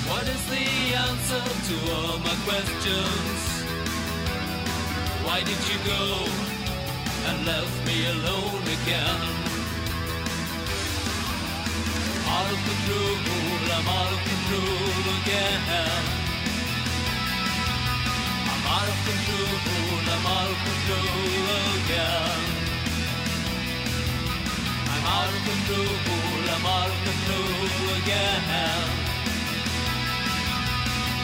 What 0.10 0.26
is 0.36 0.44
the 0.56 0.68
answer 1.08 1.44
to 1.68 1.76
all 1.96 2.18
my 2.20 2.36
questions? 2.48 3.42
Why 5.26 5.40
did 5.50 5.62
you 5.70 5.78
go 5.94 6.04
and 7.28 7.46
left 7.46 7.76
me 7.88 7.98
alone 8.16 8.64
again? 8.78 9.22
Out 12.36 12.50
of 12.54 12.60
control, 12.70 13.18
I'm 13.76 13.88
out 14.00 14.12
of 14.16 14.22
control 14.32 15.04
again. 15.20 16.23
I'm 18.84 18.90
out 18.90 18.96
of 18.96 19.06
control, 19.06 19.48
I'm 20.12 20.26
out 20.28 20.50
of 20.52 20.58
control 20.68 21.48
again. 21.80 22.42
I'm 24.92 25.06
out 25.06 25.30
of 25.30 25.42
control, 25.48 25.96
I'm 26.54 26.66
out 26.66 26.90
of 26.90 26.98
control 27.08 27.88
again. 28.02 28.44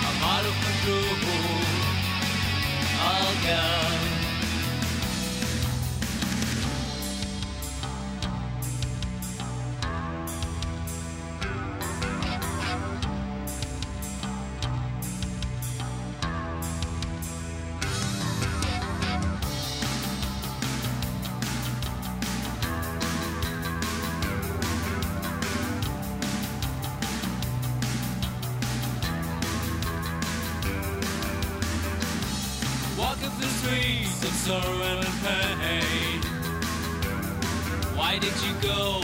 I'm 0.08 0.20
out 0.24 0.46
of 0.46 0.56
control 0.64 1.20
again. 3.42 4.19
Go 38.70 38.99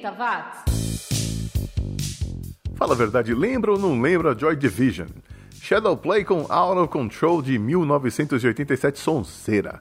80 0.00 0.10
watts. 0.12 0.64
Fala 2.74 2.94
a 2.94 2.96
verdade, 2.96 3.34
lembra 3.34 3.72
ou 3.72 3.78
não 3.78 4.00
lembra 4.00 4.36
Joy 4.36 4.56
Division? 4.56 5.08
Shadowplay 5.60 6.24
com 6.24 6.46
Out 6.50 6.78
of 6.80 6.88
Control 6.88 7.42
de 7.42 7.58
1987 7.58 8.98
Sonzeira. 8.98 9.80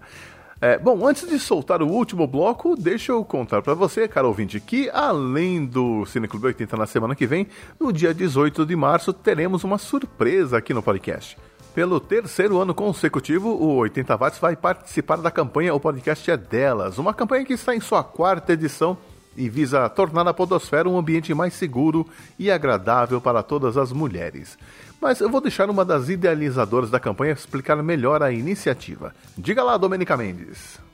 É, 0.62 0.78
bom, 0.78 1.08
antes 1.08 1.26
de 1.26 1.40
soltar 1.40 1.82
o 1.82 1.88
último 1.88 2.28
bloco, 2.28 2.76
deixa 2.76 3.14
eu 3.14 3.24
contar 3.24 3.62
para 3.62 3.74
você, 3.74 4.10
cara 4.10 4.28
ouvinte, 4.28 4.60
que 4.60 4.90
além 4.90 5.66
do 5.66 6.06
Cineclube 6.06 6.48
80 6.48 6.76
na 6.76 6.86
semana 6.86 7.16
que 7.16 7.26
vem, 7.26 7.48
no 7.80 7.94
dia 7.94 8.14
18 8.14 8.66
de 8.66 8.76
março, 8.76 9.14
teremos 9.14 9.64
uma 9.64 9.78
surpresa 9.78 10.58
aqui 10.58 10.74
no 10.74 10.84
podcast. 10.84 11.38
Pelo 11.74 11.98
terceiro 12.02 12.60
ano 12.60 12.74
consecutivo, 12.74 13.52
o 13.52 13.78
80 13.78 14.18
Watts 14.18 14.40
vai 14.40 14.58
participar 14.58 15.16
da 15.18 15.32
campanha 15.32 15.74
O 15.74 15.80
Podcast 15.80 16.30
é 16.30 16.36
Delas, 16.36 16.98
uma 16.98 17.14
campanha 17.14 17.46
que 17.46 17.54
está 17.54 17.74
em 17.74 17.80
sua 17.80 18.04
quarta 18.04 18.52
edição 18.52 18.98
e 19.36 19.50
visa 19.50 19.88
tornar 19.90 20.28
a 20.28 20.34
podosfera 20.34 20.90
um 20.90 20.98
ambiente 20.98 21.34
mais 21.34 21.54
seguro 21.54 22.08
e 22.38 22.52
agradável 22.52 23.22
para 23.22 23.44
todas 23.44 23.78
as 23.78 23.92
mulheres. 23.92 24.58
Mas 25.02 25.22
eu 25.22 25.30
vou 25.30 25.40
deixar 25.40 25.70
uma 25.70 25.86
das 25.86 26.10
idealizadoras 26.10 26.92
da 26.92 27.00
campanha 27.00 27.34
explicar 27.34 27.82
melhor 27.82 28.22
a 28.22 28.32
iniciativa. 28.32 29.16
Diga 29.38 29.64
lá, 29.64 29.78
Domenica 29.78 30.18
Mendes. 30.18 30.78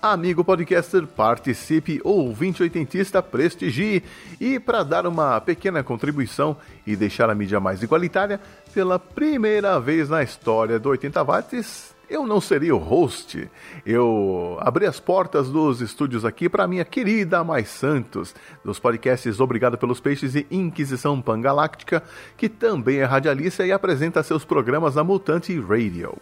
Amigo 0.00 0.44
podcaster, 0.44 1.06
participe, 1.06 2.00
ouvinte 2.04 2.62
oitentista, 2.62 3.22
prestigie. 3.22 4.02
E 4.40 4.60
para 4.60 4.82
dar 4.82 5.06
uma 5.06 5.40
pequena 5.40 5.82
contribuição 5.82 6.56
e 6.86 6.94
deixar 6.94 7.30
a 7.30 7.34
mídia 7.34 7.58
mais 7.58 7.82
igualitária, 7.82 8.40
pela 8.74 8.98
primeira 8.98 9.80
vez 9.80 10.08
na 10.08 10.22
história 10.22 10.78
do 10.78 10.90
80 10.90 11.24
Watts, 11.24 11.96
eu 12.08 12.26
não 12.26 12.40
seria 12.40 12.74
o 12.74 12.78
host. 12.78 13.50
Eu 13.84 14.58
abri 14.60 14.86
as 14.86 15.00
portas 15.00 15.48
dos 15.50 15.80
estúdios 15.80 16.24
aqui 16.24 16.48
para 16.48 16.68
minha 16.68 16.84
querida 16.84 17.42
Mais 17.42 17.68
Santos, 17.68 18.34
dos 18.64 18.78
podcasts 18.78 19.40
Obrigado 19.40 19.76
pelos 19.76 19.98
Peixes 19.98 20.34
e 20.34 20.46
Inquisição 20.50 21.20
Pangaláctica, 21.20 22.02
que 22.36 22.48
também 22.48 22.98
é 22.98 23.04
radialista 23.04 23.66
e 23.66 23.72
apresenta 23.72 24.22
seus 24.22 24.44
programas 24.44 24.94
na 24.94 25.02
Mutante 25.02 25.58
Radio. 25.58 26.16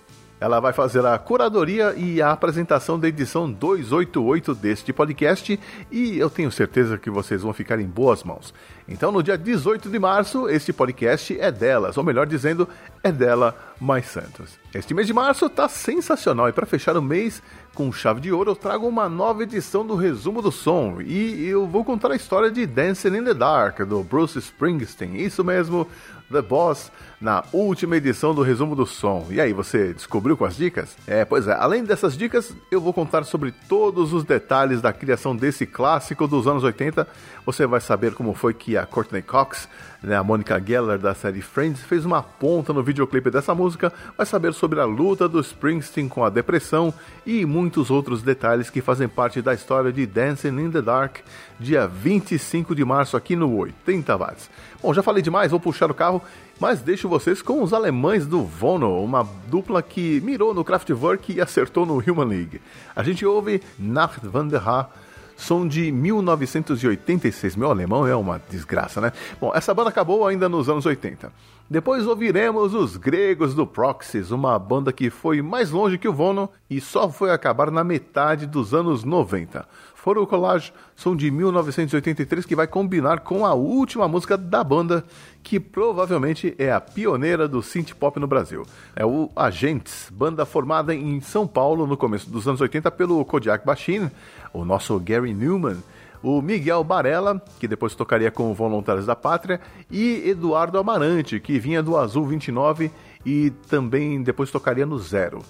Ela 0.44 0.60
vai 0.60 0.74
fazer 0.74 1.06
a 1.06 1.18
curadoria 1.18 1.94
e 1.96 2.20
a 2.20 2.30
apresentação 2.30 3.00
da 3.00 3.08
edição 3.08 3.50
288 3.50 4.54
deste 4.54 4.92
podcast 4.92 5.58
e 5.90 6.18
eu 6.18 6.28
tenho 6.28 6.52
certeza 6.52 6.98
que 6.98 7.08
vocês 7.08 7.40
vão 7.40 7.54
ficar 7.54 7.80
em 7.80 7.86
boas 7.86 8.22
mãos. 8.22 8.52
Então, 8.86 9.10
no 9.10 9.22
dia 9.22 9.38
18 9.38 9.88
de 9.88 9.98
março, 9.98 10.46
este 10.50 10.70
podcast 10.70 11.40
é 11.40 11.50
delas, 11.50 11.96
ou 11.96 12.04
melhor 12.04 12.26
dizendo, 12.26 12.68
é 13.02 13.10
dela 13.10 13.56
mais 13.80 14.04
Santos. 14.04 14.58
Este 14.74 14.92
mês 14.92 15.06
de 15.06 15.14
março 15.14 15.48
tá 15.48 15.66
sensacional 15.66 16.46
e 16.46 16.52
para 16.52 16.66
fechar 16.66 16.94
o 16.94 17.00
mês 17.00 17.42
com 17.74 17.90
chave 17.90 18.20
de 18.20 18.30
ouro 18.30 18.50
eu 18.50 18.56
trago 18.56 18.86
uma 18.86 19.08
nova 19.08 19.42
edição 19.42 19.86
do 19.86 19.96
Resumo 19.96 20.42
do 20.42 20.52
Som 20.52 21.00
e 21.00 21.46
eu 21.46 21.66
vou 21.66 21.84
contar 21.84 22.12
a 22.12 22.16
história 22.16 22.50
de 22.50 22.66
Dancing 22.66 23.16
in 23.16 23.24
the 23.24 23.34
Dark 23.34 23.80
do 23.80 24.02
Bruce 24.04 24.38
Springsteen. 24.38 25.16
Isso 25.16 25.42
mesmo, 25.42 25.88
The 26.34 26.42
Boss 26.42 26.90
na 27.20 27.44
última 27.52 27.96
edição 27.96 28.34
do 28.34 28.42
Resumo 28.42 28.76
do 28.76 28.84
Som. 28.84 29.26
E 29.30 29.40
aí, 29.40 29.52
você 29.52 29.94
descobriu 29.94 30.36
com 30.36 30.44
as 30.44 30.56
dicas? 30.56 30.96
É, 31.06 31.24
pois 31.24 31.46
é, 31.46 31.52
além 31.52 31.84
dessas 31.84 32.16
dicas, 32.16 32.52
eu 32.70 32.80
vou 32.80 32.92
contar 32.92 33.24
sobre 33.24 33.52
todos 33.68 34.12
os 34.12 34.24
detalhes 34.24 34.82
da 34.82 34.92
criação 34.92 35.34
desse 35.34 35.64
clássico 35.64 36.26
dos 36.26 36.46
anos 36.46 36.64
80. 36.64 37.06
Você 37.46 37.66
vai 37.66 37.80
saber 37.80 38.14
como 38.14 38.34
foi 38.34 38.52
que 38.52 38.76
a 38.76 38.84
Courtney 38.84 39.22
Cox, 39.22 39.68
né, 40.04 40.16
a 40.16 40.22
Monica 40.22 40.62
Geller 40.64 40.98
da 40.98 41.14
série 41.14 41.40
Friends, 41.40 41.82
fez 41.82 42.04
uma 42.04 42.22
ponta 42.22 42.72
no 42.72 42.82
videoclipe 42.82 43.30
dessa 43.30 43.54
música, 43.54 43.92
vai 44.16 44.26
saber 44.26 44.52
sobre 44.52 44.80
a 44.80 44.84
luta 44.84 45.28
do 45.28 45.40
Springsteen 45.40 46.08
com 46.08 46.24
a 46.24 46.30
depressão 46.30 46.92
e 47.26 47.44
muitos 47.44 47.90
outros 47.90 48.22
detalhes 48.22 48.70
que 48.70 48.82
fazem 48.82 49.08
parte 49.08 49.40
da 49.40 49.54
história 49.54 49.92
de 49.92 50.06
Dancing 50.06 50.60
in 50.60 50.70
the 50.70 50.82
Dark, 50.82 51.18
dia 51.58 51.86
25 51.86 52.74
de 52.74 52.84
março 52.84 53.16
aqui 53.16 53.34
no 53.34 53.56
80 53.56 54.16
Watts. 54.16 54.50
Bom, 54.82 54.92
já 54.92 55.02
falei 55.02 55.22
demais, 55.22 55.50
vou 55.50 55.60
puxar 55.60 55.90
o 55.90 55.94
carro 55.94 56.22
mas 56.60 56.80
deixo 56.80 57.08
vocês 57.08 57.42
com 57.42 57.62
os 57.62 57.72
alemães 57.72 58.26
do 58.26 58.42
Vono, 58.44 59.02
uma 59.02 59.26
dupla 59.48 59.82
que 59.82 60.20
mirou 60.20 60.54
no 60.54 60.64
Kraftwerk 60.64 61.32
e 61.32 61.40
acertou 61.40 61.84
no 61.84 61.98
Human 61.98 62.26
League. 62.26 62.60
A 62.94 63.02
gente 63.02 63.26
ouve 63.26 63.60
Nacht 63.78 64.26
van 64.26 64.46
der 64.46 64.66
Haar, 64.66 64.88
som 65.36 65.66
de 65.66 65.90
1986. 65.90 67.56
Meu 67.56 67.70
alemão 67.70 68.06
é 68.06 68.14
uma 68.14 68.40
desgraça, 68.50 69.00
né? 69.00 69.12
Bom, 69.40 69.52
essa 69.54 69.74
banda 69.74 69.90
acabou 69.90 70.26
ainda 70.26 70.48
nos 70.48 70.68
anos 70.68 70.86
80. 70.86 71.32
Depois 71.68 72.06
ouviremos 72.06 72.74
os 72.74 72.96
gregos 72.98 73.54
do 73.54 73.66
Proxies, 73.66 74.30
uma 74.30 74.58
banda 74.58 74.92
que 74.92 75.08
foi 75.08 75.40
mais 75.40 75.70
longe 75.70 75.96
que 75.96 76.06
o 76.06 76.12
Vono 76.12 76.50
e 76.68 76.78
só 76.78 77.08
foi 77.08 77.30
acabar 77.30 77.70
na 77.70 77.82
metade 77.82 78.46
dos 78.46 78.74
anos 78.74 79.02
90. 79.02 79.66
For 79.94 80.18
o 80.18 80.26
Collage, 80.26 80.70
som 80.94 81.16
de 81.16 81.30
1983 81.30 82.44
que 82.44 82.54
vai 82.54 82.66
combinar 82.66 83.20
com 83.20 83.46
a 83.46 83.54
última 83.54 84.06
música 84.06 84.36
da 84.36 84.62
banda, 84.62 85.02
que 85.42 85.58
provavelmente 85.58 86.54
é 86.58 86.70
a 86.70 86.78
pioneira 86.78 87.48
do 87.48 87.62
synth 87.62 87.94
pop 87.94 88.20
no 88.20 88.26
Brasil. 88.26 88.66
É 88.94 89.06
o 89.06 89.30
Agentes, 89.34 90.10
banda 90.12 90.44
formada 90.44 90.94
em 90.94 91.18
São 91.22 91.46
Paulo 91.46 91.86
no 91.86 91.96
começo 91.96 92.28
dos 92.28 92.46
anos 92.46 92.60
80 92.60 92.90
pelo 92.90 93.24
Kodiak 93.24 93.64
Bashir, 93.64 94.12
o 94.54 94.64
nosso 94.64 94.98
Gary 94.98 95.34
Newman, 95.34 95.76
o 96.22 96.40
Miguel 96.40 96.82
Barella, 96.82 97.42
que 97.60 97.68
depois 97.68 97.94
tocaria 97.94 98.30
com 98.30 98.54
Voluntários 98.54 99.04
da 99.04 99.14
Pátria, 99.14 99.60
e 99.90 100.30
Eduardo 100.30 100.78
Amarante, 100.78 101.38
que 101.38 101.58
vinha 101.58 101.82
do 101.82 101.98
Azul 101.98 102.24
29 102.26 102.90
e 103.26 103.50
também 103.68 104.22
depois 104.22 104.50
tocaria 104.50 104.86
no 104.86 104.98
Zero. 104.98 105.42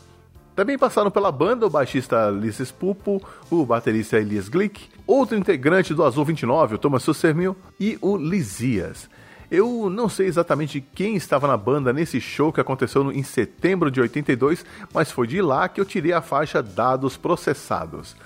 Também 0.56 0.78
passaram 0.78 1.10
pela 1.10 1.30
banda 1.30 1.66
o 1.66 1.70
baixista 1.70 2.30
Ulisses 2.30 2.70
Pupo, 2.70 3.20
o 3.50 3.66
baterista 3.66 4.18
Elias 4.18 4.48
Glick, 4.48 4.88
outro 5.06 5.36
integrante 5.36 5.92
do 5.92 6.04
Azul 6.04 6.24
29, 6.24 6.76
o 6.76 6.78
Thomas 6.78 7.02
Sussermil, 7.02 7.56
e 7.78 7.98
o 8.00 8.16
Lisias. 8.16 9.08
Eu 9.50 9.90
não 9.90 10.08
sei 10.08 10.26
exatamente 10.26 10.80
quem 10.80 11.16
estava 11.16 11.46
na 11.46 11.56
banda 11.56 11.92
nesse 11.92 12.20
show 12.20 12.52
que 12.52 12.60
aconteceu 12.60 13.12
em 13.12 13.22
setembro 13.22 13.90
de 13.90 14.00
82, 14.00 14.64
mas 14.92 15.10
foi 15.10 15.26
de 15.26 15.42
lá 15.42 15.68
que 15.68 15.80
eu 15.80 15.84
tirei 15.84 16.12
a 16.12 16.22
faixa 16.22 16.62
Dados 16.62 17.16
Processados. 17.16 18.16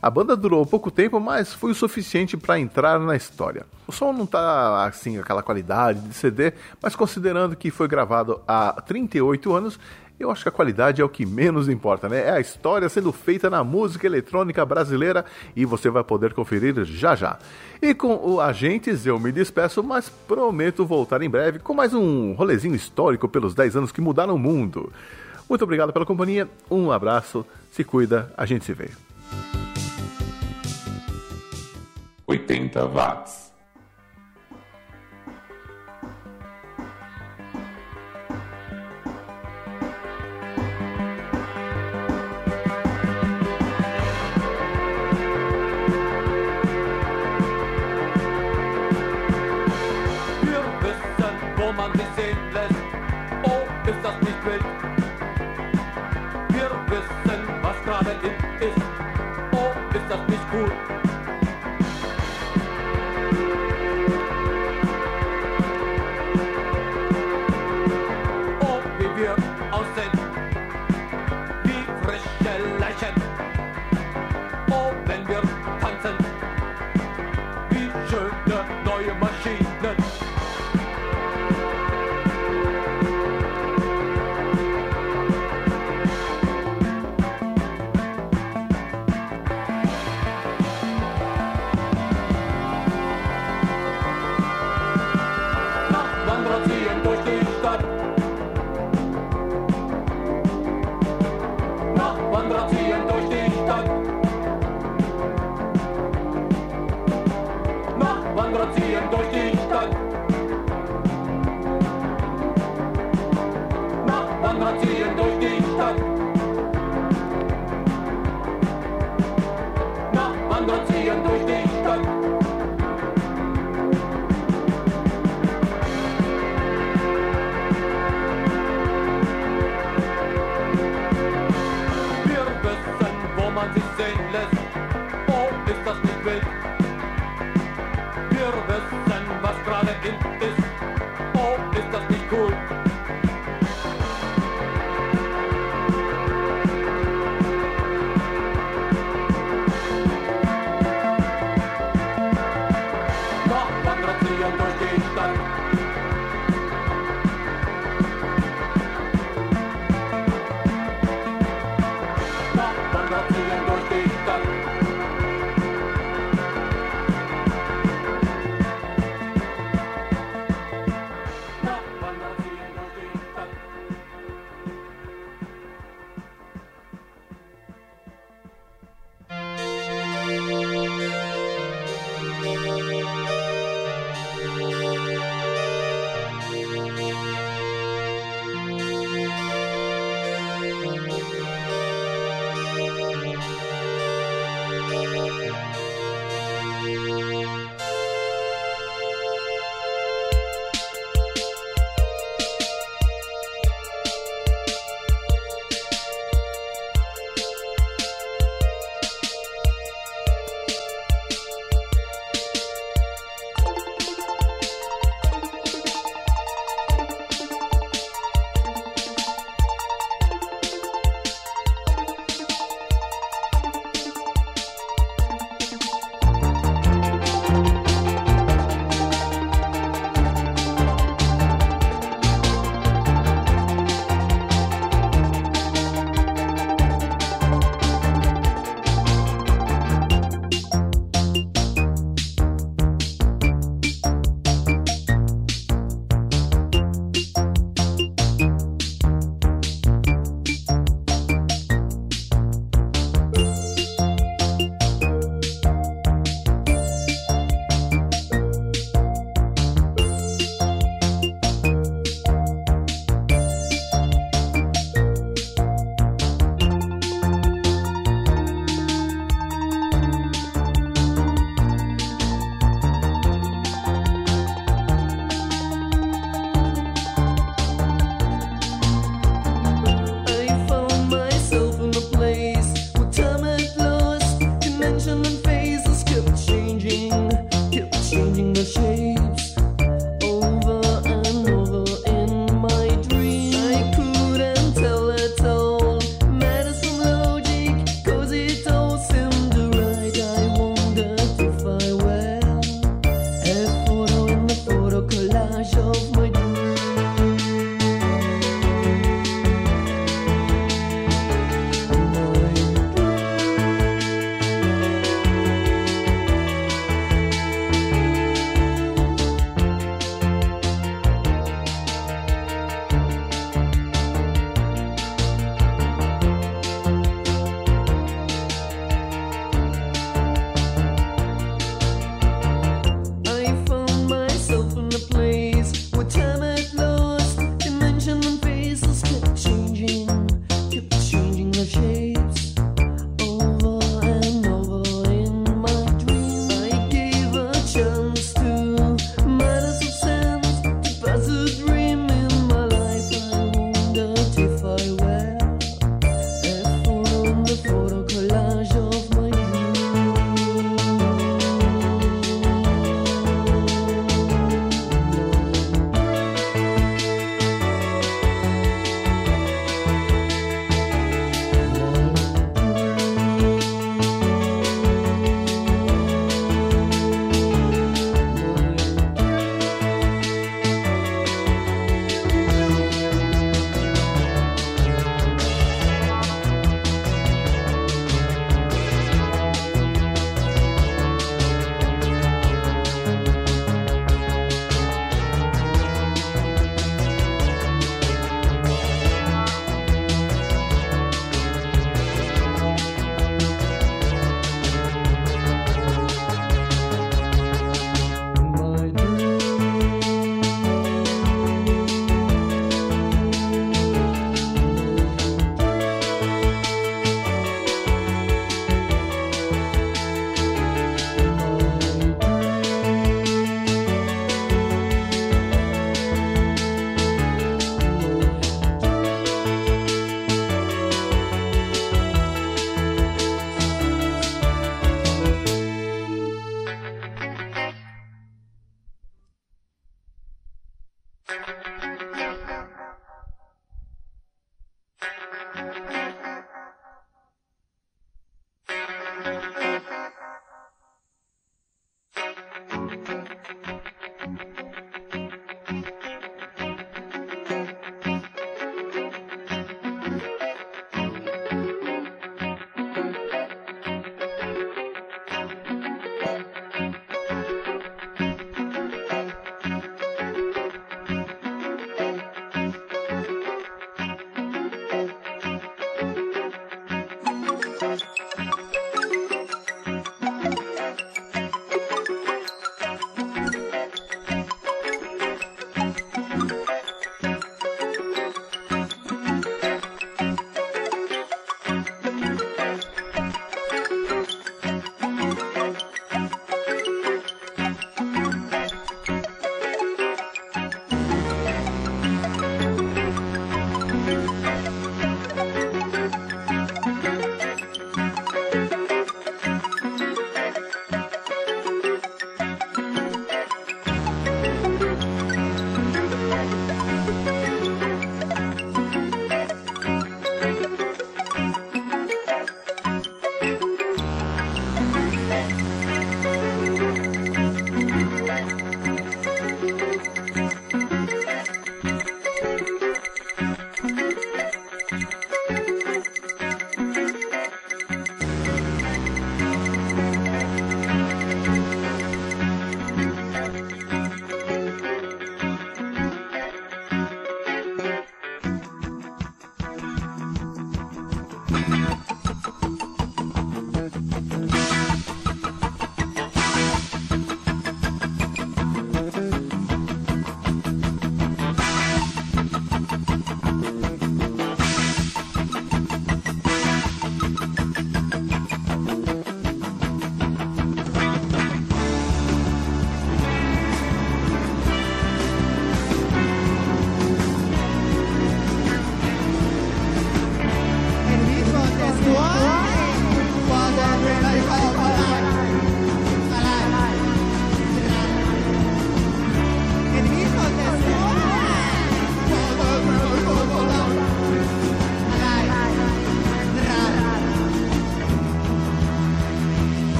A 0.00 0.10
banda 0.10 0.36
durou 0.36 0.64
pouco 0.66 0.90
tempo, 0.90 1.18
mas 1.18 1.52
foi 1.52 1.72
o 1.72 1.74
suficiente 1.74 2.36
para 2.36 2.58
entrar 2.58 2.98
na 3.00 3.16
história. 3.16 3.66
O 3.86 3.92
som 3.92 4.12
não 4.12 4.26
tá 4.26 4.84
assim 4.84 5.18
aquela 5.18 5.42
qualidade 5.42 6.00
de 6.00 6.14
CD, 6.14 6.52
mas 6.82 6.94
considerando 6.94 7.56
que 7.56 7.70
foi 7.70 7.88
gravado 7.88 8.40
há 8.46 8.72
38 8.82 9.52
anos, 9.52 9.80
eu 10.18 10.30
acho 10.30 10.42
que 10.42 10.48
a 10.48 10.52
qualidade 10.52 11.02
é 11.02 11.04
o 11.04 11.08
que 11.08 11.26
menos 11.26 11.68
importa, 11.68 12.08
né? 12.08 12.26
É 12.26 12.30
a 12.30 12.40
história 12.40 12.88
sendo 12.88 13.12
feita 13.12 13.50
na 13.50 13.62
música 13.62 14.06
eletrônica 14.06 14.64
brasileira 14.64 15.24
e 15.54 15.64
você 15.64 15.90
vai 15.90 16.02
poder 16.02 16.32
conferir 16.32 16.84
já 16.84 17.14
já. 17.14 17.38
E 17.82 17.92
com 17.92 18.14
o 18.16 18.40
Agentes 18.40 19.04
eu 19.06 19.20
me 19.20 19.30
despeço, 19.30 19.82
mas 19.82 20.08
prometo 20.08 20.86
voltar 20.86 21.20
em 21.20 21.28
breve 21.28 21.58
com 21.58 21.74
mais 21.74 21.92
um 21.92 22.32
rolezinho 22.32 22.74
histórico 22.74 23.28
pelos 23.28 23.54
10 23.54 23.76
anos 23.76 23.92
que 23.92 24.00
mudaram 24.00 24.34
o 24.34 24.38
mundo. 24.38 24.90
Muito 25.48 25.62
obrigado 25.62 25.92
pela 25.92 26.06
companhia, 26.06 26.48
um 26.70 26.90
abraço, 26.90 27.44
se 27.70 27.84
cuida, 27.84 28.32
a 28.36 28.46
gente 28.46 28.64
se 28.64 28.72
vê. 28.72 28.90
80 32.50 32.86
watts. 32.88 33.45